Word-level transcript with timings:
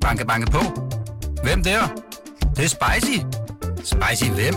Banke, 0.00 0.26
banke 0.26 0.50
på. 0.50 0.58
Hvem 1.42 1.62
der? 1.62 1.80
Det, 2.40 2.56
det 2.56 2.64
er 2.64 2.68
spicy. 2.68 3.18
Spicy 3.76 4.30
hvem? 4.30 4.54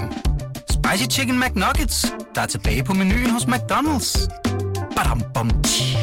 Spicy 0.69 1.17
Chicken 1.17 1.39
McNuggets, 1.39 2.13
der 2.35 2.41
er 2.41 2.45
tilbage 2.45 2.83
på 2.83 2.93
menuen 2.93 3.29
hos 3.29 3.43
McDonald's. 3.43 4.29
Badum, 4.95 5.21
bom, 5.33 5.49
tji. 5.63 5.97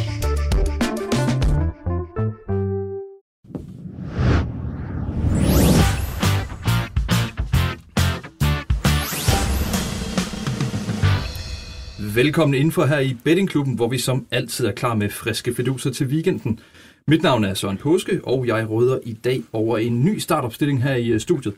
Velkommen 12.14 12.54
indenfor 12.54 12.86
her 12.86 12.98
i 12.98 13.16
Bettingklubben, 13.24 13.74
hvor 13.74 13.88
vi 13.88 13.98
som 13.98 14.26
altid 14.30 14.66
er 14.66 14.72
klar 14.72 14.94
med 14.94 15.10
friske 15.10 15.54
feduser 15.54 15.90
til 15.90 16.06
weekenden. 16.06 16.60
Mit 17.10 17.22
navn 17.22 17.44
er 17.44 17.54
Søren 17.54 17.76
Påske, 17.76 18.20
og 18.24 18.46
jeg 18.46 18.70
råder 18.70 18.98
i 19.04 19.12
dag 19.12 19.42
over 19.52 19.78
en 19.78 20.04
ny 20.04 20.18
startopstilling 20.18 20.82
her 20.82 20.94
i 20.94 21.08
øh, 21.08 21.20
studiet. 21.20 21.54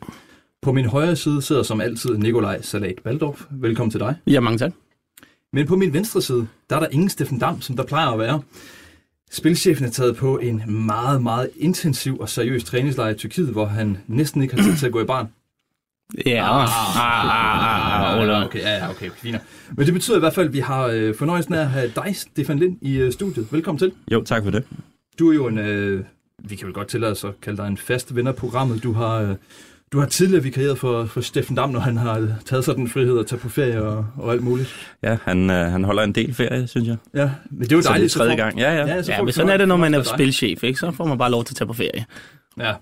På 0.61 0.71
min 0.71 0.85
højre 0.85 1.15
side 1.15 1.41
sidder 1.41 1.63
som 1.63 1.81
altid 1.81 2.17
Nikolaj 2.17 2.61
Salat 2.61 2.95
Baldorf. 3.03 3.41
Velkommen 3.51 3.91
til 3.91 3.99
dig. 3.99 4.15
Ja, 4.27 4.39
mange 4.39 4.57
tak. 4.57 4.71
Men 5.51 5.67
på 5.67 5.75
min 5.75 5.93
venstre 5.93 6.21
side, 6.21 6.47
der 6.69 6.75
er 6.75 6.79
der 6.79 6.87
ingen 6.87 7.09
Steffen 7.09 7.39
Dam, 7.39 7.61
som 7.61 7.75
der 7.75 7.83
plejer 7.83 8.07
at 8.07 8.19
være. 8.19 8.41
Spilchefen 9.31 9.85
er 9.85 9.89
taget 9.89 10.15
på 10.15 10.37
en 10.37 10.63
meget, 10.67 11.23
meget 11.23 11.49
intensiv 11.55 12.17
og 12.19 12.29
seriøs 12.29 12.63
træningslejr 12.63 13.09
i 13.09 13.15
Tyrkiet, 13.15 13.49
hvor 13.49 13.65
han 13.65 13.97
næsten 14.07 14.41
ikke 14.41 14.55
har 14.55 14.63
tid 14.63 14.75
til 14.75 14.85
at 14.85 14.91
gå 14.91 15.01
i 15.01 15.05
barn. 15.05 15.27
Ja, 16.25 16.61
ah, 16.61 16.63
ah, 16.63 18.19
ah, 18.19 18.29
ah, 18.29 18.45
okay, 18.45 18.59
ja, 18.59 18.77
ja, 18.77 18.89
okay, 18.89 19.09
fint. 19.15 19.37
Men 19.77 19.85
det 19.85 19.93
betyder 19.93 20.17
i 20.17 20.19
hvert 20.19 20.35
fald, 20.35 20.47
at 20.47 20.53
vi 20.53 20.59
har 20.59 20.87
øh, 20.87 21.15
fornøjelsen 21.15 21.53
af 21.53 21.61
at 21.61 21.69
have 21.69 21.91
dig, 21.95 22.15
Stefan 22.15 22.59
Lind, 22.59 22.77
i 22.81 22.97
øh, 22.97 23.11
studiet. 23.11 23.47
Velkommen 23.51 23.79
til. 23.79 23.91
Jo, 24.11 24.23
tak 24.23 24.43
for 24.43 24.51
det. 24.51 24.63
Du 25.19 25.29
er 25.29 25.35
jo 25.35 25.47
en, 25.47 25.57
øh, 25.57 26.03
vi 26.43 26.55
kan 26.55 26.65
vel 26.67 26.73
godt 26.73 26.87
tillade 26.87 27.11
os 27.11 27.23
at 27.23 27.31
kalde 27.41 27.57
dig 27.57 27.67
en 27.67 27.77
fast 27.77 28.15
ven 28.15 28.27
af 28.27 28.35
programmet. 28.35 28.83
Du 28.83 28.93
har, 28.93 29.21
øh, 29.21 29.35
du 29.91 29.99
har 29.99 30.05
tidligere 30.05 30.43
vikarieret 30.43 30.77
for, 30.77 31.05
for 31.05 31.21
Steffen 31.21 31.55
Dam, 31.55 31.69
når 31.69 31.79
han 31.79 31.97
har 31.97 32.27
taget 32.45 32.65
sig 32.65 32.75
den 32.75 32.89
frihed 32.89 33.19
at 33.19 33.27
tage 33.27 33.39
på 33.39 33.49
ferie 33.49 33.81
og, 33.83 34.05
og 34.17 34.31
alt 34.31 34.43
muligt. 34.43 34.75
Ja, 35.03 35.17
han, 35.23 35.49
øh, 35.49 35.71
han 35.71 35.83
holder 35.83 36.03
en 36.03 36.11
del 36.11 36.33
ferie, 36.33 36.67
synes 36.67 36.87
jeg. 36.87 36.97
Ja, 37.13 37.31
men 37.51 37.61
det 37.61 37.71
er 37.71 37.75
jo 37.75 37.81
Så 37.81 37.89
dejligt. 37.89 38.13
det 38.13 38.15
er 38.15 38.19
tredje 38.19 38.35
gang. 38.35 38.59
Ja, 38.59 38.71
ja. 38.75 38.85
Ja, 38.87 39.01
så 39.03 39.11
Ja, 39.11 39.21
men 39.23 39.33
sådan 39.33 39.49
er 39.51 39.57
det, 39.57 39.67
når 39.67 39.77
man 39.77 39.93
er 39.93 40.03
spilchef, 40.03 40.63
ikke? 40.63 40.79
Så 40.79 40.91
får 40.91 41.05
man 41.05 41.17
bare 41.17 41.31
lov 41.31 41.43
til 41.43 41.53
at 41.53 41.57
tage 41.57 41.67
på 41.67 41.73
ferie. 41.73 42.05
Ja, 42.59 42.73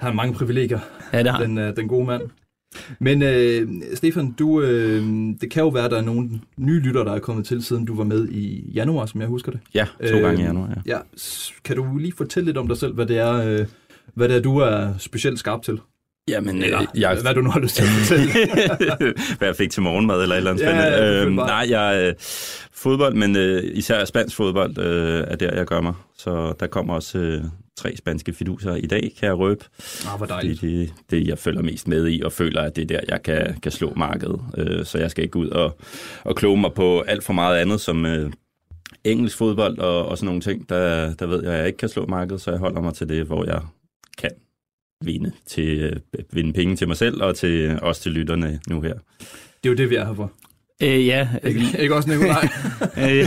han 0.00 0.06
har 0.06 0.12
mange 0.12 0.34
privilegier, 0.34 0.78
Ja, 1.12 1.22
det 1.22 1.30
har 1.32 1.40
den, 1.40 1.58
øh, 1.58 1.76
den 1.76 1.88
gode 1.88 2.06
mand. 2.06 2.22
Men 2.98 3.22
øh, 3.22 3.68
Stefan, 3.94 4.32
du, 4.38 4.60
øh, 4.62 5.02
det 5.40 5.50
kan 5.50 5.62
jo 5.62 5.68
være, 5.68 5.84
at 5.84 5.90
der 5.90 5.96
er 5.98 6.02
nogle 6.02 6.28
nye 6.56 6.80
lyttere, 6.80 7.04
der 7.04 7.12
er 7.12 7.18
kommet 7.18 7.46
til, 7.46 7.64
siden 7.64 7.84
du 7.84 7.96
var 7.96 8.04
med 8.04 8.28
i 8.28 8.70
januar, 8.74 9.06
som 9.06 9.20
jeg 9.20 9.28
husker 9.28 9.52
det. 9.52 9.60
Ja, 9.74 9.86
to 10.08 10.16
Øh, 10.16 10.22
gange 10.22 10.40
i 10.42 10.44
januar, 10.44 10.68
ja. 10.86 10.92
Ja, 10.92 10.98
kan 11.64 11.76
du 11.76 11.96
lige 11.96 12.12
fortælle 12.16 12.46
lidt 12.46 12.56
om 12.58 12.68
dig 12.68 12.76
selv, 12.76 12.94
hvad 12.94 13.06
det 13.06 13.18
er, 13.18 13.32
øh, 13.60 13.66
hvad 14.14 14.28
det 14.28 14.36
er 14.36 14.40
du 14.40 14.56
er 14.58 14.88
specielt 14.98 15.38
skarp 15.38 15.62
til? 15.62 15.80
Jamen, 16.28 16.62
Eller 16.62 16.80
øh, 16.80 16.86
jeg, 17.00 17.18
hvad 17.22 17.34
du 17.34 17.40
nu 17.40 17.50
har 17.50 17.60
lyst 17.60 17.74
til 17.76 17.82
at 17.82 17.88
fortælle. 17.88 18.32
hvad 19.38 19.48
jeg 19.48 19.56
fik 19.56 19.70
til 19.70 19.82
morgenmad 19.82 20.22
eller 20.22 20.34
et 20.34 20.38
eller 20.38 20.50
andet 20.50 20.64
Ja, 20.64 20.68
spændende. 20.70 21.06
ja, 21.16 21.24
øhm, 21.24 21.32
nej, 21.34 21.66
jeg 21.70 22.06
øh, 22.08 22.14
fodbold, 22.72 23.14
men 23.14 23.36
øh, 23.36 23.62
især 23.74 24.04
spansk 24.04 24.36
fodbold 24.36 24.78
øh, 24.78 25.24
er 25.28 25.36
der, 25.36 25.54
jeg 25.54 25.66
gør 25.66 25.80
mig. 25.80 25.94
Så 26.18 26.52
der 26.60 26.66
kommer 26.66 26.94
også 26.94 27.18
øh, 27.18 27.44
tre 27.80 27.96
spanske 27.96 28.32
fiduser 28.32 28.74
i 28.74 28.86
dag, 28.86 29.12
kan 29.18 29.26
jeg 29.26 29.38
røbe. 29.38 29.64
Ah, 30.06 30.16
hvor 30.18 30.26
Det 30.26 30.32
er 30.32 30.36
dejligt. 30.36 30.60
det, 30.60 30.92
det, 31.10 31.26
jeg 31.28 31.38
følger 31.38 31.62
mest 31.62 31.88
med 31.88 32.08
i, 32.08 32.20
og 32.22 32.32
føler, 32.32 32.62
at 32.62 32.76
det 32.76 32.82
er 32.82 32.86
der, 32.86 33.00
jeg 33.08 33.22
kan, 33.22 33.60
kan 33.62 33.72
slå 33.72 33.92
markedet. 33.96 34.40
Øh, 34.58 34.84
så 34.84 34.98
jeg 34.98 35.10
skal 35.10 35.24
ikke 35.24 35.36
ud 35.36 35.48
og, 35.48 35.78
og 36.24 36.36
kloge 36.36 36.60
mig 36.60 36.72
på 36.72 37.00
alt 37.00 37.24
for 37.24 37.32
meget 37.32 37.56
andet, 37.58 37.80
som 37.80 38.06
øh, 38.06 38.32
engelsk 39.04 39.36
fodbold 39.36 39.78
og, 39.78 40.06
og 40.06 40.18
sådan 40.18 40.26
nogle 40.26 40.40
ting. 40.40 40.68
Der, 40.68 41.14
der 41.14 41.26
ved 41.26 41.42
jeg, 41.42 41.52
at 41.52 41.58
jeg 41.58 41.66
ikke 41.66 41.76
kan 41.76 41.88
slå 41.88 42.06
markedet, 42.06 42.40
så 42.40 42.50
jeg 42.50 42.60
holder 42.60 42.80
mig 42.80 42.94
til 42.94 43.08
det, 43.08 43.26
hvor 43.26 43.44
jeg 43.44 43.62
kan 44.18 44.30
vinde, 45.04 45.32
til, 45.46 45.78
øh, 45.78 46.24
vinde 46.32 46.52
penge 46.52 46.76
til 46.76 46.88
mig 46.88 46.96
selv, 46.96 47.22
og 47.22 47.36
til, 47.36 47.78
også 47.82 48.02
til 48.02 48.12
lytterne 48.12 48.60
nu 48.68 48.80
her. 48.80 48.94
Det 49.62 49.68
er 49.68 49.70
jo 49.70 49.74
det, 49.74 49.90
vi 49.90 49.94
er 49.94 50.04
her 50.04 50.14
for. 50.14 50.32
Øh, 50.82 51.06
ja, 51.06 51.28
Ikke, 51.46 51.60
ikke 51.78 51.94
også, 51.94 52.08
Nikolaj? 52.10 52.48
øh, 53.10 53.26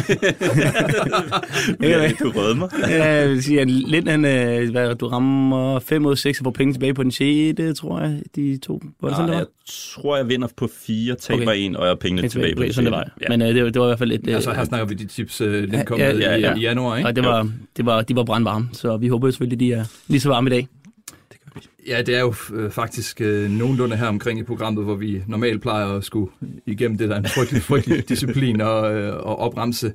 Ja, 1.81 2.11
du 2.23 2.31
røde 2.35 2.55
mig. 2.55 2.69
jeg 2.89 3.29
vil 3.29 3.43
sige, 3.43 3.61
at 3.61 3.69
lidt 3.69 4.07
han, 4.09 4.25
øh, 4.25 4.71
hvad, 4.71 4.95
du 4.95 5.07
rammer 5.07 5.79
5 5.79 6.05
ud 6.05 6.11
af 6.11 6.17
6 6.17 6.39
og 6.39 6.43
får 6.43 6.51
penge 6.51 6.73
tilbage 6.73 6.93
på 6.93 7.03
den 7.03 7.11
6. 7.11 7.79
tror 7.79 7.99
jeg, 8.01 8.19
de 8.35 8.57
to. 8.57 8.81
Var 9.01 9.09
det 9.09 9.17
sådan, 9.17 9.29
det 9.29 9.35
Nej, 9.35 9.35
var? 9.35 9.39
jeg 9.39 9.47
tror, 9.67 10.17
jeg 10.17 10.27
vinder 10.29 10.47
på 10.57 10.69
fire, 10.85 11.15
taber 11.15 11.41
Okay. 11.43 11.55
en, 11.57 11.75
og 11.75 11.83
jeg 11.83 11.89
har 11.89 11.95
pengene 11.95 12.27
tilbage 12.29 12.55
på 12.55 12.59
Okay, 12.59 12.67
det 12.67 12.75
sådan 12.75 12.85
det 12.85 12.97
var. 12.97 13.11
Ja. 13.21 13.25
Men 13.29 13.41
øh, 13.41 13.47
det, 13.55 13.63
var- 13.63 13.69
det 13.69 13.79
var 13.79 13.87
i 13.87 13.89
hvert 13.89 13.99
fald 13.99 14.11
et... 14.11 14.21
Øh, 14.27 14.35
altså, 14.35 14.53
her 14.53 14.63
snakker 14.63 14.87
vi 14.87 14.93
de 14.95 15.05
tips, 15.05 15.41
øh, 15.41 15.71
den 15.71 15.85
kom 15.85 15.99
Ja, 15.99 16.13
med 16.13 16.19
ja, 16.21 16.35
i, 16.35 16.39
ja. 16.41 16.55
i 16.55 16.59
januar, 16.59 16.97
ikke? 16.97 17.09
og 17.09 17.15
det 17.15 17.23
var, 17.23 17.49
det 17.77 17.85
var, 17.85 18.01
de 18.01 18.15
var 18.15 18.23
brandvarme, 18.23 18.67
så 18.73 18.97
vi 18.97 19.07
håber 19.07 19.27
jo 19.27 19.31
selvfølgelig, 19.31 19.59
de 19.59 19.73
er 19.73 19.85
lige 20.07 20.21
så 20.21 20.29
varme 20.29 20.49
i 20.49 20.53
dag. 20.53 20.67
Ja, 21.87 22.01
det 22.01 22.15
er 22.15 22.19
jo 22.19 22.33
øh, 22.53 22.71
faktisk 22.71 23.21
øh, 23.21 23.49
nogenlunde 23.51 23.95
her 23.95 24.07
omkring 24.07 24.39
i 24.39 24.43
programmet, 24.43 24.83
hvor 24.83 24.95
vi 24.95 25.23
normalt 25.27 25.61
plejer 25.61 25.85
at 25.87 26.03
skulle 26.03 26.31
igennem 26.65 26.97
det 26.97 27.09
der 27.09 27.15
er 27.15 27.19
en 27.19 27.25
frygtelig, 27.27 27.61
frygtelig 27.61 28.07
disciplin 28.09 28.61
og, 28.61 28.95
øh, 28.95 29.15
og 29.15 29.39
opremse 29.39 29.93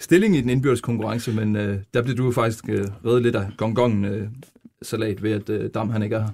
stilling 0.00 0.36
i 0.36 0.40
den 0.40 0.50
indbyrdes 0.50 0.80
konkurrence, 0.80 1.32
men 1.32 1.56
øh, 1.56 1.78
der 1.94 2.02
blev 2.02 2.16
du 2.16 2.32
faktisk 2.32 2.64
øh, 2.68 2.84
reddet 3.06 3.22
lidt 3.22 3.36
af 3.36 3.46
gongongen 3.56 4.04
øh, 4.04 4.28
salat 4.82 5.22
ved, 5.22 5.32
at 5.32 5.48
øh, 5.50 5.70
Dam 5.74 5.90
han 5.90 6.02
ikke 6.02 6.16
er 6.16 6.20
her. 6.20 6.28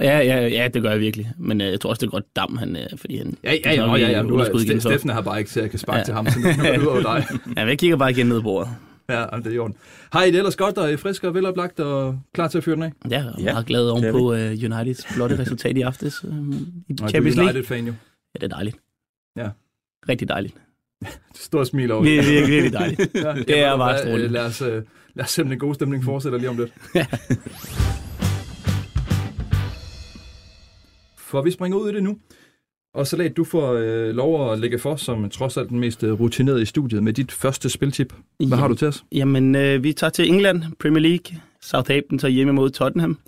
Ja, 0.00 0.18
ja, 0.18 0.48
ja, 0.48 0.68
det 0.74 0.82
gør 0.82 0.90
jeg 0.90 1.00
virkelig. 1.00 1.30
Men 1.38 1.60
øh, 1.60 1.70
jeg 1.70 1.80
tror 1.80 1.90
også, 1.90 2.00
det 2.00 2.06
er 2.06 2.10
godt 2.10 2.36
dam, 2.36 2.56
han, 2.56 2.76
øh, 2.76 2.82
fordi 2.96 3.16
han... 3.18 3.36
Ja, 3.44 3.52
ja, 3.52 3.72
ja, 3.74 3.82
er 3.82 3.96
ja, 3.96 4.06
ja, 4.06 4.10
ja. 4.10 4.22
Nu 4.22 4.36
er 4.36 4.78
Steffen 4.80 5.10
her 5.10 5.20
bare 5.20 5.38
ikke, 5.38 5.50
så 5.50 5.60
jeg 5.60 5.70
kan 5.70 5.78
sparke 5.78 5.98
Ja. 5.98 6.04
til 6.04 6.14
ham, 6.14 6.26
så 6.26 6.38
nu 6.38 6.44
nu 6.62 6.68
er 6.68 6.72
det 6.72 6.80
ud 6.80 6.86
over 6.86 7.02
dig. 7.02 7.26
Ja, 7.56 7.60
men 7.62 7.68
jeg 7.68 7.78
kigger 7.78 7.96
bare 7.96 8.10
igen 8.10 8.26
ned 8.26 8.36
på 8.36 8.42
bordet. 8.42 8.70
Ja, 9.08 9.26
det 9.36 9.46
er 9.46 9.50
i 9.50 9.58
orden. 9.58 9.76
Har 10.12 10.22
I 10.22 10.30
det 10.30 10.38
ellers 10.38 10.56
godt 10.56 10.78
og 10.78 10.98
frisk 10.98 11.24
og 11.24 11.34
veloplagt 11.34 11.80
og 11.80 12.18
klar 12.34 12.48
til 12.48 12.58
at 12.58 12.64
fyre 12.64 12.74
den 12.74 12.82
af? 12.82 12.92
Ja, 13.10 13.16
jeg 13.18 13.26
er 13.26 13.34
Ja, 13.38 13.52
meget 13.52 13.66
glad 13.66 13.88
oven 13.88 14.02
det 14.02 14.08
er 14.08 14.12
på 14.12 14.18
uh, 14.18 14.74
Uniteds 14.76 15.06
flotte 15.06 15.38
resultat 15.38 15.76
i 15.76 15.80
aftes 15.80 16.24
uh, 16.24 16.30
i 16.88 16.94
du 16.94 17.08
Champions 17.08 17.36
er 17.36 17.42
League. 17.42 17.54
United-fan 17.54 17.86
jo. 17.86 17.92
Ja, 18.34 18.38
det 18.46 18.52
er 18.52 18.56
dejligt. 18.56 18.76
Ja. 19.36 19.48
Rigtig 20.08 20.28
dejligt. 20.28 20.54
Stor 21.34 21.64
smil 21.64 21.90
over. 21.92 22.04
Det 22.04 22.18
er 22.18 22.22
virkelig, 22.22 22.48
virkelig 22.48 22.72
dejligt. 22.72 23.00
Ja, 23.24 23.34
Det 23.34 23.58
er 23.58 23.76
bare 23.76 23.92
hvad, 23.92 23.98
strålende. 24.02 24.24
øh, 24.24 24.30
Lad 24.30 24.46
os, 24.46 24.62
øh, 24.62 24.82
lad 25.14 25.24
os 25.24 25.30
se, 25.30 25.42
om 25.42 25.48
den 25.48 25.58
gode 25.58 25.74
stemning 25.74 26.04
fortsætter 26.04 26.38
lige 26.38 26.50
om 26.50 26.56
lidt. 26.58 26.72
For 31.16 31.42
vi 31.42 31.50
springer 31.50 31.78
ud 31.78 31.90
i 31.90 31.94
det 31.94 32.02
nu. 32.02 32.18
Og 32.94 33.06
Salat, 33.06 33.36
du 33.36 33.44
får 33.44 33.72
øh, 33.72 34.14
lov 34.14 34.52
at 34.52 34.58
lægge 34.58 34.78
for, 34.78 34.96
som 34.96 35.30
trods 35.30 35.56
alt 35.56 35.68
den 35.68 35.80
mest 35.80 36.04
øh, 36.04 36.20
rutinerede 36.20 36.62
i 36.62 36.64
studiet, 36.64 37.02
med 37.02 37.12
dit 37.12 37.32
første 37.32 37.68
spiltip. 37.68 38.14
Hvad 38.48 38.58
har 38.58 38.68
du 38.68 38.74
til 38.74 38.88
os? 38.88 39.04
Jamen, 39.12 39.54
øh, 39.54 39.82
vi 39.82 39.92
tager 39.92 40.10
til 40.10 40.28
England, 40.28 40.62
Premier 40.78 41.00
League. 41.00 41.40
Southampton 41.60 42.18
tager 42.18 42.32
hjemme 42.32 42.52
mod 42.52 42.70
Tottenham. 42.70 43.18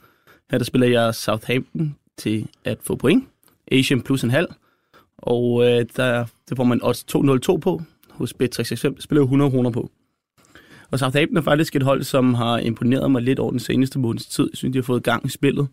Her 0.51 0.59
der 0.59 0.65
spiller 0.65 0.89
jeg 0.89 1.15
Southampton 1.15 1.97
til 2.19 2.47
at 2.65 2.79
få 2.83 2.97
point. 2.97 3.25
Asian 3.73 4.03
plus 4.03 4.25
en 4.25 4.31
halv. 4.31 4.49
Og 5.19 5.65
øh, 5.65 5.87
der, 5.97 6.25
der 6.49 6.57
får 6.57 6.65
man 6.65 6.81
odds 6.83 7.05
202 7.05 7.57
på. 7.57 7.83
Hos 8.11 8.35
Bet365 8.43 8.75
spiller 8.75 9.21
jeg 9.21 9.23
100 9.23 9.51
kroner 9.51 9.71
på. 9.71 9.91
Og 10.91 10.99
Southampton 10.99 11.37
er 11.37 11.43
faktisk 11.43 11.77
et 11.77 11.83
hold, 11.83 12.03
som 12.03 12.35
har 12.35 12.59
imponeret 12.59 13.11
mig 13.11 13.23
lidt 13.23 13.39
over 13.39 13.51
den 13.51 13.61
seneste 13.61 13.99
måneds 13.99 14.27
tid. 14.27 14.49
Jeg 14.53 14.57
synes, 14.57 14.73
de 14.73 14.79
har 14.79 14.83
fået 14.83 15.03
gang 15.03 15.27
i 15.27 15.29
spillet. 15.29 15.69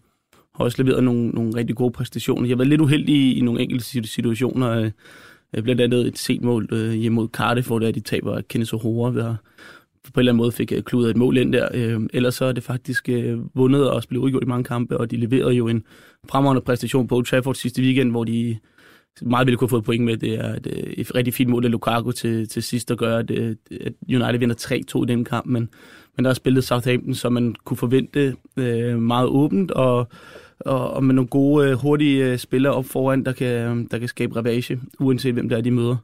Har 0.55 0.63
også 0.63 0.83
leveret 0.83 1.03
nogle, 1.03 1.29
nogle 1.29 1.55
rigtig 1.55 1.75
gode 1.75 1.91
præstationer. 1.91 2.47
Jeg 2.47 2.53
har 2.53 2.57
været 2.57 2.69
lidt 2.69 2.81
uheldig 2.81 3.15
i, 3.15 3.37
i 3.37 3.41
nogle 3.41 3.61
enkelte 3.61 4.07
situationer. 4.07 4.69
Øh, 4.69 4.91
øh, 5.53 5.63
blandt 5.63 5.81
andet 5.81 6.07
et 6.07 6.17
sent 6.17 6.43
mål 6.43 6.67
øh, 6.71 6.91
hjemme 6.91 7.15
mod 7.15 7.27
Cardiff, 7.27 7.67
hvor 7.67 7.79
det 7.79 7.87
er, 7.87 7.91
de 7.91 7.99
taber 7.99 8.41
Kenneth 8.41 8.73
O'Hora 8.73 9.09
ved 9.09 9.23
at 9.23 9.35
på 10.03 10.19
en 10.19 10.19
eller 10.19 10.31
anden 10.31 10.37
måde 10.37 10.51
fik 10.51 10.71
øh, 10.71 10.83
kludret 10.83 11.09
et 11.09 11.17
mål 11.17 11.37
ind 11.37 11.53
der. 11.53 11.67
Øh, 11.73 12.01
ellers 12.13 12.35
så 12.35 12.45
er 12.45 12.51
det 12.51 12.63
faktisk 12.63 13.09
øh, 13.09 13.39
vundet 13.55 13.89
og 13.89 14.03
blevet 14.09 14.23
udgjort 14.23 14.43
i 14.43 14.45
mange 14.45 14.63
kampe, 14.63 14.97
og 14.97 15.11
de 15.11 15.17
leverede 15.17 15.53
jo 15.53 15.67
en 15.67 15.83
fremragende 16.29 16.61
præstation 16.61 17.07
på 17.07 17.15
Old 17.15 17.25
Trafford 17.25 17.55
sidste 17.55 17.81
weekend, 17.81 18.11
hvor 18.11 18.23
de 18.23 18.57
meget 19.21 19.47
ville 19.47 19.57
kunne 19.57 19.65
have 19.65 19.69
fået 19.69 19.83
point 19.83 20.03
med. 20.03 20.17
Det 20.17 20.33
er 20.33 20.55
et, 20.55 20.67
øh, 20.67 20.93
et 20.93 21.15
rigtig 21.15 21.33
fint 21.33 21.49
mål 21.49 21.65
af 21.65 21.71
Lukaku 21.71 22.11
til, 22.11 22.47
til 22.47 22.63
sidst, 22.63 22.89
der 22.89 22.95
gør, 22.95 23.17
at, 23.17 23.31
at 23.31 23.93
United 24.09 24.37
vinder 24.37 24.55
3-2 24.99 25.03
i 25.03 25.05
den 25.07 25.25
kamp, 25.25 25.45
men, 25.45 25.69
men 26.17 26.25
der 26.25 26.29
er 26.29 26.35
spillet 26.35 26.63
Southampton, 26.63 27.13
som 27.13 27.33
man 27.33 27.55
kunne 27.65 27.77
forvente 27.77 28.35
øh, 28.57 28.99
meget 28.99 29.27
åbent, 29.27 29.71
og, 29.71 30.07
og, 30.65 30.93
og 30.93 31.03
med 31.03 31.15
nogle 31.15 31.27
gode, 31.27 31.69
øh, 31.69 31.73
hurtige 31.73 32.25
øh, 32.25 32.37
spillere 32.37 32.73
op 32.73 32.85
foran, 32.85 33.25
der 33.25 33.31
kan, 33.31 33.47
øh, 33.47 33.85
der 33.91 33.99
kan 33.99 34.07
skabe 34.07 34.35
ravage, 34.35 34.79
uanset 34.99 35.33
hvem 35.33 35.49
der 35.49 35.57
er, 35.57 35.61
de 35.61 35.71
møder. 35.71 35.95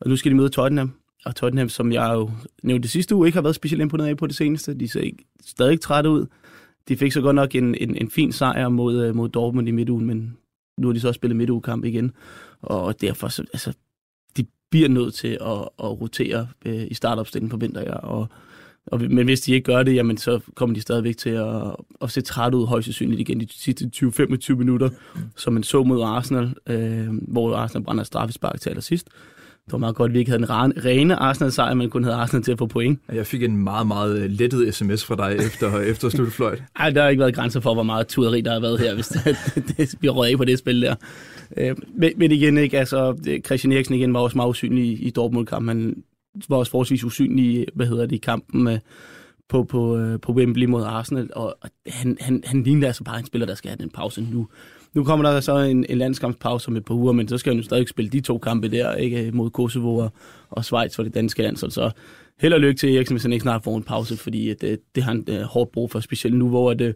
Og 0.00 0.10
nu 0.10 0.16
skal 0.16 0.30
de 0.30 0.36
møde 0.36 0.48
Tottenham, 0.48 0.92
og 1.24 1.36
Tottenham, 1.36 1.68
som 1.68 1.92
jeg 1.92 2.10
jo 2.14 2.30
nævnte 2.62 2.82
det 2.82 2.90
sidste 2.90 3.14
uge, 3.14 3.26
ikke 3.26 3.36
har 3.36 3.42
været 3.42 3.54
specielt 3.54 3.82
imponeret 3.82 4.08
af 4.08 4.16
på 4.16 4.26
det 4.26 4.36
seneste. 4.36 4.74
De 4.74 4.88
ser 4.88 5.00
ikke, 5.00 5.24
stadig 5.46 5.80
trætte 5.80 6.10
ud. 6.10 6.26
De 6.88 6.96
fik 6.96 7.12
så 7.12 7.20
godt 7.20 7.36
nok 7.36 7.54
en, 7.54 7.74
en, 7.74 7.96
en 7.96 8.10
fin 8.10 8.32
sejr 8.32 8.68
mod, 8.68 9.12
mod 9.12 9.28
Dortmund 9.28 9.68
i 9.68 9.70
midtugen, 9.70 10.06
men 10.06 10.36
nu 10.78 10.88
har 10.88 10.92
de 10.92 11.00
så 11.00 11.08
også 11.08 11.18
spillet 11.18 11.36
midtugekamp 11.36 11.84
igen. 11.84 12.12
Og 12.62 13.00
derfor, 13.00 13.28
så, 13.28 13.42
altså, 13.52 13.72
de 14.36 14.46
bliver 14.70 14.88
nødt 14.88 15.14
til 15.14 15.38
at, 15.40 15.68
at 15.78 16.00
rotere 16.00 16.48
øh, 16.66 16.86
i 16.90 16.94
startopstillingen, 16.94 17.50
forventer 17.50 17.80
jeg. 17.80 17.96
Og, 18.02 18.28
og, 18.86 19.00
men 19.00 19.24
hvis 19.26 19.40
de 19.40 19.52
ikke 19.52 19.64
gør 19.64 19.82
det, 19.82 19.94
jamen, 19.94 20.16
så 20.16 20.40
kommer 20.54 20.74
de 20.74 20.80
stadigvæk 20.80 21.16
til 21.16 21.30
at, 21.30 21.62
at 22.02 22.10
se 22.10 22.20
træt 22.20 22.54
ud 22.54 22.66
højst 22.66 22.84
sandsynligt 22.84 23.20
igen 23.20 23.40
de 23.40 23.46
sidste 23.50 23.90
20-25 23.96 24.54
minutter, 24.54 24.88
som 25.36 25.52
man 25.52 25.62
så 25.62 25.82
mod 25.82 26.02
Arsenal, 26.02 26.54
øh, 26.66 27.06
hvor 27.28 27.56
Arsenal 27.56 27.84
brænder 27.84 28.04
straffespark 28.04 28.60
til 28.60 28.70
allersidst. 28.70 29.06
det 29.64 29.72
var 29.72 29.78
meget 29.78 29.94
godt, 29.96 30.10
at 30.10 30.14
vi 30.14 30.18
ikke 30.18 30.30
havde 30.30 30.42
en 30.42 30.50
ren- 30.50 30.84
rene 30.84 31.16
Arsenal-sejr, 31.16 31.74
men 31.74 31.90
kun 31.90 32.04
havde 32.04 32.16
Arsenal 32.16 32.42
til 32.42 32.52
at 32.52 32.58
få 32.58 32.66
point. 32.66 33.00
Jeg 33.12 33.26
fik 33.26 33.42
en 33.42 33.56
meget, 33.56 33.86
meget 33.86 34.18
øh, 34.18 34.30
lettet 34.30 34.74
sms 34.74 35.04
fra 35.04 35.16
dig 35.16 35.36
efter, 35.46 35.80
efter 35.92 36.08
slutfløjt. 36.08 36.62
Ej, 36.76 36.90
der 36.90 37.02
har 37.02 37.08
ikke 37.08 37.20
været 37.20 37.34
grænser 37.34 37.60
for, 37.60 37.74
hvor 37.74 37.82
meget 37.82 38.06
tuderi 38.06 38.40
der 38.40 38.52
har 38.52 38.60
været 38.60 38.80
her, 38.80 38.94
hvis 38.94 39.08
det, 39.08 39.36
det, 39.76 39.94
vi 40.00 40.08
rød 40.08 40.30
af 40.30 40.36
på 40.36 40.44
det 40.44 40.58
spil 40.58 40.82
der. 40.82 40.94
Øh, 41.56 41.76
men, 41.94 42.12
men 42.16 42.32
igen, 42.32 42.58
ikke, 42.58 42.78
altså, 42.78 43.16
Christian 43.46 43.72
Eriksen 43.72 43.94
igen 43.94 44.14
var 44.14 44.20
også 44.20 44.36
meget 44.36 44.48
usynlig 44.48 44.84
i, 44.84 44.92
i 44.92 45.10
Dortmund-kampen. 45.10 45.68
Han 45.68 46.02
var 46.48 46.56
også 46.56 46.70
forholdsvis 46.70 47.04
usynlig, 47.04 47.66
hvad 47.74 47.86
hedder 47.86 48.06
det, 48.06 48.16
i 48.16 48.18
kampen 48.18 48.64
med, 48.64 48.78
på, 49.48 49.64
på, 49.64 49.96
øh, 49.96 50.20
på 50.20 50.32
Wembley 50.32 50.66
mod 50.66 50.82
Arsenal, 50.82 51.30
og 51.32 51.56
og 51.60 51.70
han, 51.86 52.16
han, 52.20 52.42
han 52.46 52.62
ligner 52.62 52.86
altså 52.86 53.04
bare 53.04 53.18
en 53.18 53.26
spiller, 53.26 53.46
der 53.46 53.54
skal 53.54 53.68
have 53.68 53.78
den 53.78 53.90
pause 53.90 54.20
nu. 54.32 54.48
Nu 54.94 55.04
kommer 55.04 55.30
der 55.30 55.40
så 55.40 55.58
en, 55.58 55.86
en 55.88 55.98
landskampspause 55.98 56.68
om 56.68 56.76
et 56.76 56.84
par 56.84 56.94
uger, 56.94 57.12
men 57.12 57.28
så 57.28 57.38
skal 57.38 57.52
han 57.52 57.58
jo 57.58 57.64
stadig 57.64 57.88
spille 57.88 58.10
de 58.10 58.20
to 58.20 58.38
kampe 58.38 58.68
der, 58.68 58.94
ikke 58.94 59.26
øh, 59.26 59.34
mod 59.34 59.50
Kosovo 59.50 59.96
og, 59.96 60.12
og 60.50 60.64
Schweiz 60.64 60.96
for 60.96 61.02
det 61.02 61.14
danske 61.14 61.42
landshold. 61.42 61.70
Så 61.70 61.90
held 62.40 62.52
og 62.52 62.60
lykke 62.60 62.78
til 62.78 62.96
Eriksen, 62.96 63.14
hvis 63.14 63.22
han 63.22 63.32
ikke 63.32 63.42
snart 63.42 63.64
får 63.64 63.76
en 63.76 63.82
pause, 63.82 64.16
fordi 64.16 64.50
at, 64.50 64.60
det, 64.60 64.80
det 64.94 65.02
har 65.02 65.12
han 65.12 65.24
øh, 65.28 65.40
hårdt 65.40 65.72
brug 65.72 65.90
for, 65.90 66.00
specielt 66.00 66.36
nu, 66.36 66.48
hvor 66.48 66.70
at, 66.70 66.94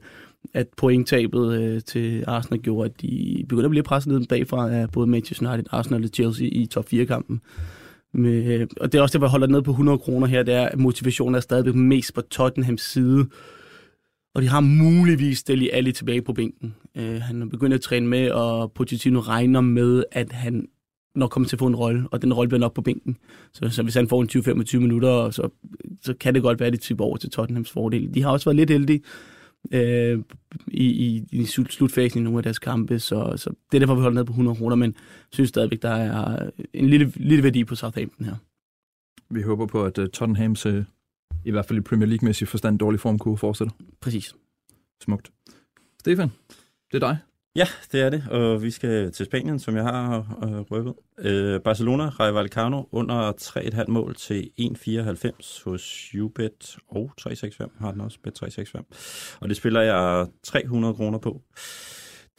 at 0.55 0.67
pointtabet 0.77 1.63
øh, 1.63 1.83
til 1.83 2.25
Arsenal 2.27 2.61
gjorde, 2.61 2.91
at 2.91 3.01
de 3.01 3.45
begynder 3.49 3.65
at 3.65 3.71
blive 3.71 3.83
presset 3.83 4.13
ned 4.13 4.27
bagfra 4.27 4.71
af 4.71 4.91
både 4.91 5.07
Manchester 5.07 5.53
United, 5.53 5.67
Arsenal 5.71 6.05
og 6.05 6.11
Chelsea 6.15 6.49
i 6.53 6.67
top 6.67 6.87
4-kampen. 6.93 7.41
Med, 8.13 8.67
og 8.81 8.93
det 8.93 8.99
er 8.99 9.03
også 9.03 9.13
det, 9.13 9.21
hvor 9.21 9.27
jeg 9.27 9.31
holder 9.31 9.47
ned 9.47 9.63
på 9.63 9.71
100 9.71 9.99
kroner 9.99 10.27
her, 10.27 10.43
det 10.43 10.55
er, 10.55 10.67
at 10.67 10.79
motivationen 10.79 11.35
er 11.35 11.41
stadigvæk 11.41 11.75
mest 11.75 12.15
på 12.15 12.21
Tottenhams 12.21 12.83
side. 12.83 13.27
Og 14.35 14.43
de 14.43 14.49
har 14.49 14.61
muligvis 14.61 15.43
Deli 15.43 15.71
Ali 15.73 15.93
tilbage 15.93 16.23
på 16.23 16.33
bænken. 16.33 16.75
Øh, 16.97 17.21
han 17.21 17.43
er 17.43 17.47
begyndt 17.47 17.75
at 17.75 17.81
træne 17.81 18.07
med, 18.07 18.31
og 18.31 18.73
Pochettino 18.73 19.21
regner 19.21 19.61
med, 19.61 20.05
at 20.13 20.33
han 20.33 20.69
nok 21.15 21.31
kommer 21.31 21.49
til 21.49 21.57
at 21.57 21.61
få 21.61 21.67
en 21.67 21.77
rolle, 21.77 22.09
og 22.11 22.23
den 22.23 22.33
rolle 22.33 22.49
bliver 22.49 22.61
nok 22.61 22.75
på 22.75 22.83
bænken. 22.83 23.17
Så, 23.53 23.69
så 23.71 23.83
hvis 23.83 23.95
han 23.95 24.09
får 24.09 24.23
en 24.23 24.29
20-25 24.29 24.79
minutter, 24.79 25.31
så, 25.31 25.49
så 26.03 26.15
kan 26.15 26.35
det 26.35 26.43
godt 26.43 26.61
være, 26.61 26.67
at 26.67 26.73
det 26.73 26.81
typer 26.81 27.05
over 27.05 27.17
til 27.17 27.31
Tottenhams 27.31 27.71
fordel. 27.71 28.15
De 28.15 28.23
har 28.23 28.31
også 28.31 28.45
været 28.45 28.57
lidt 28.57 28.71
heldige 28.71 29.01
øh, 29.73 30.23
i, 30.67 30.85
i, 30.85 31.27
i 31.33 31.45
slut- 31.45 31.73
slutfasen 31.73 32.21
i 32.21 32.25
nogle 32.25 32.39
af 32.39 32.43
deres 32.43 32.59
kampe, 32.59 32.99
så, 32.99 33.33
så 33.37 33.51
det 33.73 33.77
er 33.77 33.79
derfor, 33.79 33.95
vi 33.95 34.01
holder 34.01 34.21
ned 34.21 34.25
på 34.25 34.33
100 34.33 34.57
kroner, 34.57 34.77
men 34.77 34.97
synes 35.33 35.49
stadigvæk, 35.49 35.83
der 35.83 35.91
er 35.91 36.51
en 36.73 36.87
lille, 36.87 37.13
lille 37.17 37.45
værdi 37.45 37.65
på 37.65 37.75
Southampton 37.75 38.25
her. 38.25 38.37
Vi 39.31 39.43
håber 39.43 39.67
på, 39.67 39.85
at 39.85 39.99
uh, 39.99 40.07
Tottenhams, 40.07 40.67
i 41.45 41.51
hvert 41.51 41.67
fald 41.67 41.79
i 41.79 41.83
Premier 41.83 42.07
League-mæssig 42.09 42.49
forstand, 42.49 42.79
dårlig 42.79 43.01
form 43.01 43.19
kunne 43.19 43.39
fortsætte. 43.39 43.75
Præcis. 44.01 44.35
Smukt. 45.03 45.33
Stefan, 45.99 46.31
det 46.93 47.03
er 47.03 47.09
dig. 47.09 47.19
Ja, 47.57 47.67
det 47.93 48.01
er 48.01 48.11
det, 48.11 48.25
og 48.31 48.63
vi 48.63 48.71
skal 48.71 49.13
til 49.13 49.27
Spanien, 49.27 49.59
som 49.59 49.77
jeg 49.77 49.85
har 49.85 50.19
øh, 50.45 50.61
røbet. 50.61 50.95
Øh, 51.19 51.61
Barcelona, 51.61 52.09
Rayo 52.09 52.33
Vallecano 52.33 52.83
under 52.93 53.33
3,5 53.33 53.85
mål 53.89 54.15
til 54.15 54.51
1,94 54.61 55.65
hos 55.65 56.15
Ubet 56.21 56.77
og 56.89 57.13
365 57.19 57.71
har 57.81 57.91
den 57.93 58.01
også, 58.01 58.19
Bet 58.25 58.35
365. 58.35 59.37
Og 59.41 59.49
det 59.49 59.57
spiller 59.57 59.81
jeg 59.81 60.27
300 60.45 60.95
kroner 60.95 61.19
på. 61.19 61.43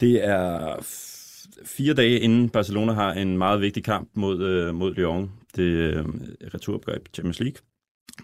Det 0.00 0.24
er 0.24 0.76
f- 0.76 1.64
fire 1.66 1.94
dage 1.94 2.20
inden 2.20 2.50
Barcelona 2.50 2.92
har 2.92 3.12
en 3.12 3.38
meget 3.38 3.60
vigtig 3.60 3.84
kamp 3.84 4.10
mod, 4.14 4.42
øh, 4.42 4.74
mod 4.74 4.94
Lyon. 4.94 5.32
Det 5.56 5.62
øh, 5.62 6.04
returopgør 6.54 6.94
i 6.94 6.98
Champions 7.14 7.40
League, 7.40 7.56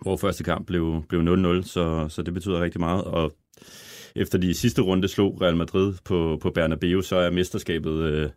hvor 0.03 0.17
første 0.17 0.45
kamp 0.45 0.67
blev, 0.67 1.03
blev 1.09 1.21
0-0, 1.61 1.63
så, 1.63 2.07
så 2.09 2.23
det 2.23 2.35
betyder 2.35 2.61
rigtig 2.63 2.81
meget. 2.81 3.05
Og 3.05 3.33
efter 4.19 4.39
de 4.39 4.55
sidste 4.55 4.83
runde 4.83 5.09
slog 5.09 5.43
Real 5.43 5.57
Madrid 5.57 5.95
på, 6.05 6.39
på 6.43 6.51
Bernabeu, 6.51 7.03
så 7.03 7.17
er 7.17 7.31
mesterskabet 7.31 8.03
øh, 8.03 8.31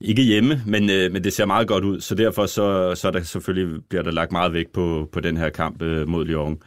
ikke 0.00 0.22
hjemme, 0.22 0.62
men, 0.66 0.90
øh, 0.90 1.12
men 1.12 1.24
det 1.24 1.32
ser 1.32 1.46
meget 1.46 1.68
godt 1.68 1.84
ud, 1.84 2.00
så 2.00 2.14
derfor 2.14 2.46
så, 2.46 2.94
så 2.94 3.10
der 3.10 3.22
selvfølgelig 3.22 3.84
bliver 3.88 4.02
der 4.02 4.10
lagt 4.10 4.32
meget 4.32 4.52
vægt 4.52 4.72
på, 4.72 5.08
på 5.12 5.20
den 5.20 5.36
her 5.36 5.48
kamp 5.48 5.82
øh, 5.82 6.08
mod 6.08 6.24
Lyon. 6.24 6.58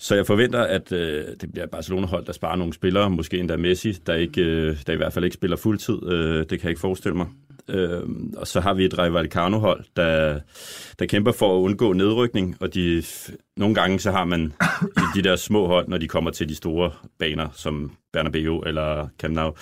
Så 0.00 0.14
jeg 0.14 0.26
forventer, 0.26 0.62
at 0.62 0.92
øh, 0.92 1.24
det 1.40 1.52
bliver 1.52 1.66
Barcelona-hold, 1.66 2.26
der 2.26 2.32
sparer 2.32 2.56
nogle 2.56 2.72
spillere, 2.72 3.10
måske 3.10 3.38
endda 3.38 3.56
Messi, 3.56 3.92
der, 3.92 4.14
ikke, 4.14 4.42
øh, 4.42 4.76
der 4.86 4.92
i 4.92 4.96
hvert 4.96 5.12
fald 5.12 5.24
ikke 5.24 5.34
spiller 5.34 5.56
fuldtid. 5.56 5.98
Øh, 6.12 6.38
det 6.38 6.48
kan 6.48 6.60
jeg 6.62 6.70
ikke 6.70 6.80
forestille 6.80 7.16
mig. 7.16 7.26
Øh, 7.68 8.02
og 8.36 8.46
så 8.46 8.60
har 8.60 8.74
vi 8.74 8.84
et 8.84 8.96
Vallecano-hold, 8.96 9.84
der, 9.96 10.40
der 10.98 11.06
kæmper 11.06 11.32
for 11.32 11.56
at 11.56 11.60
undgå 11.60 11.92
nedrykning, 11.92 12.56
og 12.60 12.74
de, 12.74 13.02
nogle 13.56 13.74
gange 13.74 14.00
så 14.00 14.10
har 14.10 14.24
man 14.24 14.52
de 15.14 15.22
der 15.22 15.36
små 15.36 15.66
hold, 15.66 15.88
når 15.88 15.98
de 15.98 16.08
kommer 16.08 16.30
til 16.30 16.48
de 16.48 16.54
store 16.54 16.90
baner, 17.18 17.48
som 17.54 17.92
Bernabeu 18.12 18.60
eller 18.60 19.08
Camp 19.18 19.34
Nou, 19.34 19.54